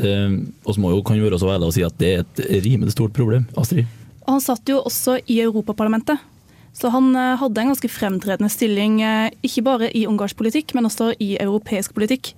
oss 0.68 0.78
må 0.78 0.92
jo 0.92 1.00
kan 1.06 1.18
jo 1.18 1.26
være 1.26 1.40
så 1.42 1.50
ærlige 1.50 1.72
å 1.72 1.74
si 1.74 1.83
at 1.87 1.96
det 1.98 2.11
er 2.12 2.22
et 2.22 2.64
rimelig 2.66 2.94
stort 2.94 3.14
problem. 3.16 3.48
Astrid? 3.59 3.88
Og 4.26 4.37
han 4.37 4.44
satt 4.44 4.70
jo 4.70 4.78
også 4.87 5.16
i 5.26 5.40
Europaparlamentet. 5.42 6.22
Så 6.76 6.90
han 6.94 7.11
eh, 7.18 7.35
hadde 7.40 7.62
en 7.62 7.72
ganske 7.72 7.90
fremtredende 7.90 8.50
stilling, 8.52 9.00
ikke 9.42 9.64
bare 9.66 9.90
i 9.90 10.04
ungarsk 10.06 10.38
politikk, 10.38 10.74
men 10.78 10.87
også 10.87 11.11
i 11.18 11.33
europeisk 11.42 11.96
politikk. 11.96 12.30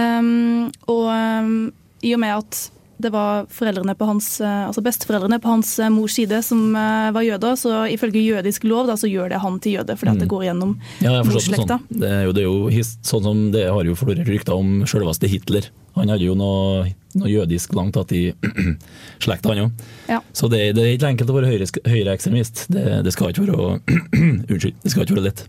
Um, 0.00 0.70
og 0.90 1.06
um, 1.10 1.54
i 2.02 2.14
og 2.16 2.22
med 2.22 2.34
at 2.34 2.60
det 3.02 3.10
var 3.14 3.46
foreldrene 3.52 3.94
på 3.98 4.06
hans, 4.08 4.28
eh, 4.40 4.66
altså 4.68 4.82
besteforeldrene 4.84 5.38
på 5.42 5.50
hans 5.50 5.72
eh, 5.80 5.90
mors 5.92 6.14
side 6.18 6.40
som 6.46 6.76
eh, 6.76 7.10
var 7.16 7.24
jøder, 7.26 7.56
så 7.58 7.82
ifølge 7.92 8.22
jødisk 8.22 8.64
lov 8.68 8.88
da, 8.90 8.96
så 9.00 9.10
gjør 9.10 9.32
det 9.32 9.40
han 9.42 9.58
til 9.62 9.78
jøde, 9.78 9.96
fordi 9.98 10.14
at 10.14 10.22
det 10.24 10.30
går 10.30 10.46
gjennom 10.48 10.74
Ja, 11.04 11.18
det 11.20 11.42
sånn. 11.44 11.84
Det 11.90 12.10
er 12.10 12.24
jo, 12.28 12.34
det 12.36 12.44
er 12.44 12.48
jo 12.48 12.86
sånn 13.06 13.26
som 13.26 13.44
det 13.54 13.66
har 13.68 13.88
jo 13.88 13.96
florert 13.98 14.28
rykter 14.30 14.56
om 14.56 14.82
selveste 14.90 15.30
Hitler. 15.30 15.70
Han 15.98 16.12
hadde 16.12 16.24
jo 16.28 16.36
noe, 16.38 16.84
noe 17.18 17.30
jødisk 17.30 17.74
langt 17.76 17.96
tatt 17.98 18.12
i 18.14 18.28
slekta, 19.24 19.50
han 19.52 19.64
òg. 19.66 19.86
Ja. 20.10 20.20
Så 20.36 20.50
det, 20.52 20.62
det 20.78 20.84
er 20.84 20.92
ikke 20.94 21.10
enkelt 21.14 21.32
å 21.32 21.38
være 21.40 21.50
høyre- 21.50 21.84
høyreekstremist. 21.90 22.66
Det, 22.72 22.84
det 23.06 23.14
skal 23.16 23.32
ikke 23.32 23.46
være 23.48 23.80
Unnskyld. 24.52 24.76
Det 24.84 24.92
skal 24.94 25.06
ikke 25.06 25.18
være 25.18 25.26
lett. 25.30 25.46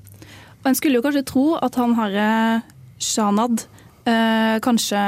Og 0.62 0.70
en 0.70 0.78
skulle 0.78 1.00
jo 1.00 1.06
kanskje 1.06 1.26
tro 1.30 1.46
at 1.58 1.78
han 1.82 1.96
herre 1.98 2.30
Shanad 3.02 3.66
eh, 4.10 4.58
kanskje 4.64 5.02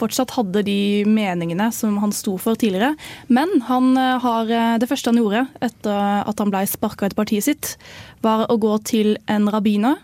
fortsatt 0.00 0.34
hadde 0.36 0.62
de 0.66 1.04
meningene 1.08 1.68
som 1.74 1.98
han 2.02 2.12
sto 2.14 2.36
for 2.40 2.58
tidligere. 2.58 2.94
Men 3.28 3.60
han 3.68 3.92
eh, 3.96 4.16
har 4.22 4.50
eh, 4.50 4.74
det 4.82 4.88
første 4.90 5.12
han 5.12 5.20
gjorde 5.20 5.46
etter 5.64 6.26
at 6.26 6.42
han 6.42 6.52
ble 6.52 6.64
sparka 6.70 7.08
ut 7.10 7.16
partiet 7.18 7.46
sitt, 7.46 7.76
var 8.24 8.46
å 8.52 8.58
gå 8.60 8.74
til 8.88 9.14
en 9.30 9.48
rabbiner. 9.52 10.00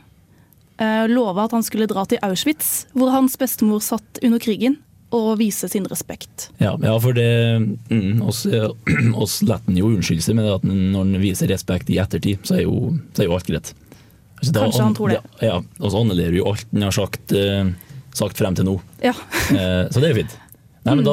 Eh, 0.81 1.05
love 1.11 1.45
at 1.45 1.53
han 1.55 1.67
skulle 1.67 1.91
dra 1.91 2.07
til 2.09 2.23
Auschwitz, 2.25 2.87
hvor 2.97 3.13
hans 3.15 3.37
bestemor 3.41 3.83
satt 3.85 4.23
under 4.23 4.43
krigen, 4.43 4.81
og 5.13 5.35
vise 5.37 5.69
sin 5.69 5.85
respekt. 5.91 6.49
Ja, 6.57 6.73
ja 6.81 6.95
for 6.97 7.13
det 7.13 7.29
mm, 7.93 8.23
oss, 8.25 8.47
oss 9.23 9.39
han 9.45 9.77
jo 9.77 9.91
unnskylde 9.93 10.25
seg 10.25 10.39
med 10.39 10.49
det 10.49 10.55
at 10.57 10.65
når 10.65 10.99
han 11.05 11.21
viser 11.21 11.53
respekt 11.53 11.93
i 11.93 12.01
ettertid, 12.01 12.41
så 12.49 12.57
er 12.57 12.65
jo, 12.65 12.95
så 13.13 13.25
er 13.25 13.29
jo 13.29 13.37
alt 13.37 13.51
greit. 13.51 13.75
Altså, 14.41 14.53
da- 14.57 14.65
Kanskje 14.65 14.83
han 14.87 14.97
tror 14.99 15.13
det. 15.13 15.21
Ja, 15.45 15.59
og 15.61 15.93
så 15.93 16.01
annullerer 16.01 16.39
jo 16.41 16.49
alt 16.51 16.67
han 16.73 16.87
har 16.89 16.97
sagt, 16.97 17.35
eh, 17.37 17.69
sagt 18.19 18.39
frem 18.39 18.55
til 18.59 18.69
nå. 18.69 18.79
Ja. 19.05 19.15
Eh, 19.53 19.85
så 19.93 20.01
det 20.01 20.09
er 20.09 20.15
jo 20.15 20.21
fint. 20.23 20.39
Nei, 20.83 20.95
men 20.99 21.05
da, 21.07 21.13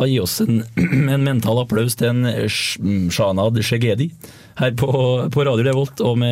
da 0.00 0.06
gi 0.08 0.16
oss 0.18 0.40
en, 0.42 0.62
en 1.14 1.22
mental 1.26 1.60
applaus 1.62 1.94
til 1.98 2.08
en 2.10 2.24
Sh- 2.50 2.80
Shanad 3.14 3.58
Shegedi 3.62 4.08
her 4.58 4.72
på, 4.78 4.88
på 5.30 5.44
Radio 5.46 5.62
Revolt. 5.68 6.00
Og 6.02 6.16
vi, 6.22 6.30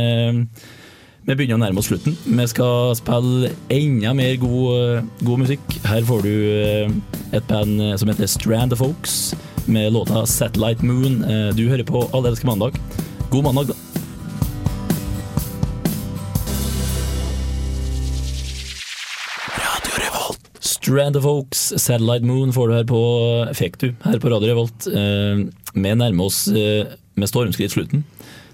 vi 1.29 1.37
begynner 1.38 1.57
å 1.59 1.62
nærme 1.62 1.79
oss 1.83 1.87
slutten. 1.93 2.17
Vi 2.27 2.47
skal 2.51 2.97
spille 2.99 3.53
enda 3.73 4.14
mer 4.19 4.35
god, 4.43 5.07
god 5.23 5.45
musikk. 5.45 5.79
Her 5.87 6.03
får 6.09 6.25
du 6.27 6.33
eh, 6.35 6.97
et 7.38 7.47
band 7.51 7.79
eh, 7.85 7.95
som 8.01 8.11
heter 8.11 8.27
Strand 8.33 8.75
of 8.75 8.83
Folks 8.83 9.35
med 9.71 9.93
låta 9.95 10.25
'Satellite 10.29 10.83
Moon'. 10.85 11.23
Eh, 11.25 11.51
Du 11.57 11.69
hører 11.71 11.87
på 11.88 12.09
Allelske 12.12 12.47
mandag. 12.51 12.75
God 13.31 13.45
mandag, 13.47 13.71
da. 13.71 13.75
Strand 20.85 21.16
of 21.16 21.25
Oaks, 21.25 21.61
Satellite 21.81 22.27
Moon 22.29 22.51
får 22.53 22.68
du 22.68 22.75
her 22.77 22.85
på 22.88 22.99
Fikk 23.57 23.79
du 23.81 23.87
her 24.05 24.18
på 24.20 24.29
Radio 24.29 24.51
Revolt. 24.51 24.85
Eh, 24.92 25.44
Vi 25.75 25.92
nærmer 25.97 26.27
oss 26.29 26.42
eh, 26.53 26.90
med 27.16 27.31
stormskritt 27.31 27.73
slutten. 27.73 28.03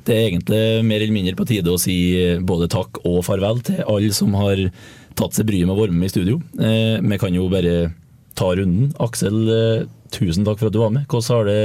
Det 0.06 0.14
er 0.14 0.28
egentlig 0.28 0.60
mer 0.86 1.02
eller 1.02 1.12
mindre 1.16 1.34
på 1.36 1.44
tide 1.50 1.72
å 1.74 1.80
si 1.80 1.96
eh, 2.20 2.38
både 2.38 2.68
takk 2.70 3.00
og 3.02 3.18
farvel 3.26 3.58
til 3.66 3.82
alle 3.82 4.12
som 4.14 4.36
har 4.38 4.62
tatt 5.18 5.34
seg 5.34 5.48
bryet 5.50 5.66
med 5.66 5.74
å 5.74 5.80
være 5.82 5.96
med 5.96 6.06
i 6.06 6.12
studio. 6.14 6.38
Eh, 6.62 7.02
Vi 7.02 7.18
kan 7.18 7.34
jo 7.34 7.48
bare 7.50 7.74
ta 8.38 8.52
runden. 8.54 8.92
Aksel, 9.02 9.42
tusen 10.14 10.46
takk 10.46 10.62
for 10.62 10.70
at 10.70 10.78
du 10.78 10.80
var 10.84 10.94
med. 10.94 11.08
Hvordan 11.10 11.34
har 11.34 11.50
det, 11.50 11.60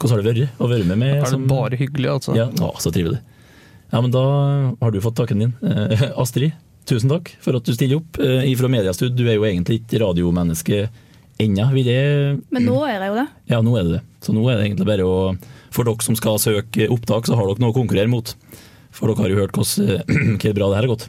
hvordan 0.00 0.16
har 0.16 0.26
det 0.26 0.32
vært 0.34 0.60
å 0.66 0.72
være 0.74 0.90
med? 0.90 0.98
med 1.04 1.14
Er 1.22 1.30
det 1.30 1.42
bare 1.54 1.78
hyggelig, 1.78 2.10
altså? 2.18 2.34
ja, 2.36 2.50
å, 2.58 2.74
så 2.82 2.90
trivelig. 2.90 3.22
Ja, 3.94 4.02
men 4.02 4.10
da 4.10 4.26
har 4.82 4.90
du 4.90 4.98
fått 5.00 5.14
takken 5.22 5.44
din. 5.46 5.54
Astrid, 6.18 6.58
tusen 6.88 7.12
takk 7.12 7.32
for 7.42 7.58
at 7.58 7.66
du 7.66 7.74
stiller 7.74 8.00
opp. 8.00 8.20
Eh, 8.22 8.46
ifra 8.52 8.70
Mediastud, 8.72 9.16
du 9.16 9.26
er 9.26 9.36
jo 9.38 9.46
egentlig 9.48 9.82
ikke 9.82 10.00
radiomenneske 10.04 10.86
ennå, 11.42 11.66
vil 11.74 11.90
Men 12.50 12.64
nå 12.64 12.78
er 12.86 12.96
jeg 12.96 13.10
jo 13.10 13.18
det. 13.18 13.26
Ja, 13.52 13.60
nå 13.64 13.76
er 13.76 13.84
det 13.84 13.98
det. 13.98 14.02
Så 14.24 14.34
nå 14.34 14.46
er 14.48 14.56
det 14.56 14.70
egentlig 14.70 14.88
bare 14.88 15.04
å 15.06 15.18
For 15.74 15.84
dere 15.84 16.06
som 16.06 16.16
skal 16.16 16.38
søke 16.40 16.88
opptak, 16.88 17.28
så 17.28 17.36
har 17.36 17.50
dere 17.50 17.60
noe 17.60 17.74
å 17.74 17.76
konkurrere 17.76 18.08
mot. 18.08 18.32
For 18.94 19.10
dere 19.10 19.26
har 19.26 19.34
jo 19.34 19.40
hørt 19.42 19.58
hvordan, 19.58 20.06
hvor 20.40 20.56
bra 20.56 20.70
det 20.70 20.78
her 20.78 20.86
har 20.86 20.92
gått. 20.94 21.08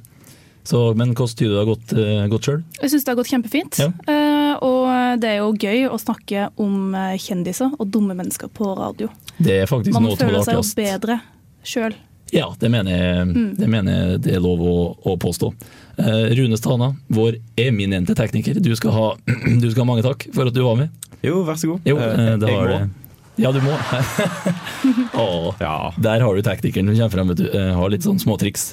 Så, 0.68 0.82
men 1.00 1.14
hvordan 1.16 1.38
tyder 1.40 1.54
det 1.54 1.62
har 1.62 1.70
gått, 1.70 1.94
uh, 1.96 2.26
gått 2.28 2.50
sjøl? 2.50 2.64
Jeg 2.82 2.92
syns 2.92 3.06
det 3.06 3.14
har 3.14 3.20
gått 3.22 3.32
kjempefint. 3.32 3.80
Ja. 3.80 3.88
Uh, 4.04 4.54
og 4.68 5.22
det 5.22 5.30
er 5.30 5.40
jo 5.40 5.54
gøy 5.56 5.86
å 5.88 6.00
snakke 6.02 6.50
om 6.62 6.96
eh, 6.98 7.16
kjendiser 7.22 7.74
og 7.78 7.90
dumme 7.94 8.16
mennesker 8.18 8.50
på 8.54 8.72
radio. 8.78 9.10
Det 9.38 9.62
er 9.62 9.70
faktisk 9.70 9.94
Man 9.96 10.08
noe 10.08 10.16
av 10.16 10.20
det 10.20 10.28
føler 10.28 10.46
seg 10.48 10.58
jo 10.58 10.66
bedre 10.78 11.20
sjøl. 11.68 11.96
Ja, 12.36 12.50
det 12.60 12.70
mener 12.74 12.92
jeg 12.92 13.28
Mm. 13.28 13.56
det, 13.58 13.68
mener 13.72 13.92
jeg 13.98 14.22
det 14.26 14.34
er 14.36 14.40
lov 14.44 14.60
å, 14.60 14.76
å 15.06 15.18
påstå. 15.18 15.54
Eh, 15.98 16.36
Rune 16.38 16.58
Stana, 16.60 16.92
vår 17.10 17.38
eminente 17.58 18.14
tekniker, 18.16 18.60
du 18.62 18.76
skal, 18.76 18.92
ha, 18.92 19.08
du 19.62 19.68
skal 19.72 19.84
ha 19.86 19.90
mange 19.94 20.04
takk 20.06 20.28
for 20.36 20.48
at 20.48 20.54
du 20.54 20.62
var 20.66 20.76
med. 20.76 20.90
Jo, 21.24 21.44
vær 21.48 21.56
så 21.58 21.72
god. 21.74 21.82
Jo, 21.88 21.98
Eh, 21.98 22.14
eh, 22.14 22.38
jeg 22.38 22.58
har 22.58 22.68
må. 22.74 22.90
Ja, 23.38 23.52
du 23.54 23.60
må. 23.62 23.74
oh, 25.14 25.54
Ja. 25.62 25.92
der 26.02 26.24
har 26.26 26.36
du 26.36 26.42
teknikeren 26.46 26.88
som 26.90 26.98
kommer 26.98 27.14
frem, 27.16 27.28
vet 27.34 27.42
du. 27.44 27.48
Eh, 27.54 27.74
Har 27.78 27.92
litt 27.94 28.06
sånn 28.06 28.20
småtriks. 28.22 28.72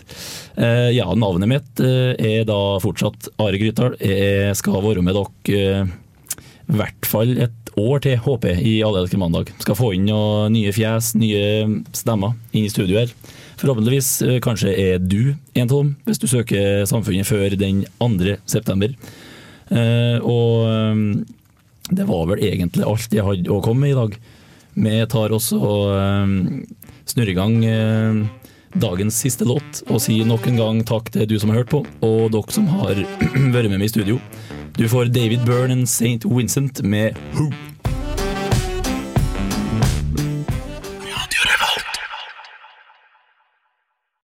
Eh, 0.57 0.91
Ja, 0.97 1.07
navnet 1.15 1.49
mitt 1.51 1.81
er 1.85 2.45
da 2.49 2.59
fortsatt 2.83 3.29
Are 3.39 3.59
Grytdal. 3.61 3.97
Jeg 4.01 4.57
skal 4.57 4.81
være 4.85 5.03
med 5.05 5.15
dere 5.21 5.85
i 6.65 6.79
hvert 6.79 7.05
fall 7.05 7.35
et 7.45 7.64
år 7.81 8.03
til, 8.05 8.19
håper 8.23 8.53
jeg, 8.55 8.65
i 8.67 8.75
Allelske 8.87 9.19
mandag. 9.21 9.51
Skal 9.63 9.79
få 9.79 9.93
inn 9.97 10.07
noen 10.09 10.55
nye 10.55 10.73
fjes, 10.75 11.13
nye 11.19 11.83
stemmer 11.97 12.37
inn 12.53 12.67
i 12.67 12.73
studio 12.73 13.01
her. 13.01 13.13
Forhåpentligvis 13.61 14.11
eh, 14.27 14.39
kanskje 14.45 14.75
er 14.79 15.03
du 15.03 15.35
en 15.55 15.67
av 15.69 15.75
dem, 15.77 15.93
hvis 16.07 16.23
du 16.23 16.27
søker 16.31 16.85
Samfunnet 16.91 17.29
før 17.29 17.55
den 17.59 17.85
2. 18.03 18.37
september. 18.51 18.95
Eh, 19.71 20.19
Og 20.23 20.69
eh, 20.71 21.03
det 21.95 22.07
var 22.09 22.25
vel 22.31 22.41
egentlig 22.47 22.87
alt 22.89 23.13
jeg 23.13 23.27
hadde 23.27 23.53
å 23.53 23.61
komme 23.65 23.85
med 23.85 23.93
i 23.95 23.99
dag. 23.99 24.17
Vi 24.75 24.95
tar 25.13 25.35
også 25.37 25.59
og 25.61 26.65
snurrer 27.07 27.31
i 27.31 27.37
gang 27.37 27.59
dagens 28.75 29.21
siste 29.23 29.47
låt 29.47 29.83
og 29.87 30.01
sier 30.03 30.27
nok 30.27 30.49
en 30.51 30.59
gang 30.59 30.81
takk 30.89 31.13
til 31.15 31.29
du 31.31 31.37
som 31.39 31.53
har 31.53 31.61
hørt 31.63 31.71
på, 31.71 31.85
og 32.03 32.33
dere 32.35 32.55
som 32.57 32.67
har 32.73 32.99
vært 33.55 33.69
med 33.71 33.77
meg 33.77 33.87
i 33.87 33.93
studio. 33.93 34.19
Du 34.79 34.89
får 34.89 35.05
David 35.05 35.39
Byrne 35.47 35.75
og 35.75 35.83
St. 35.83 36.25
Vincent 36.37 36.83
med 36.85 37.11
Who. 37.35 37.74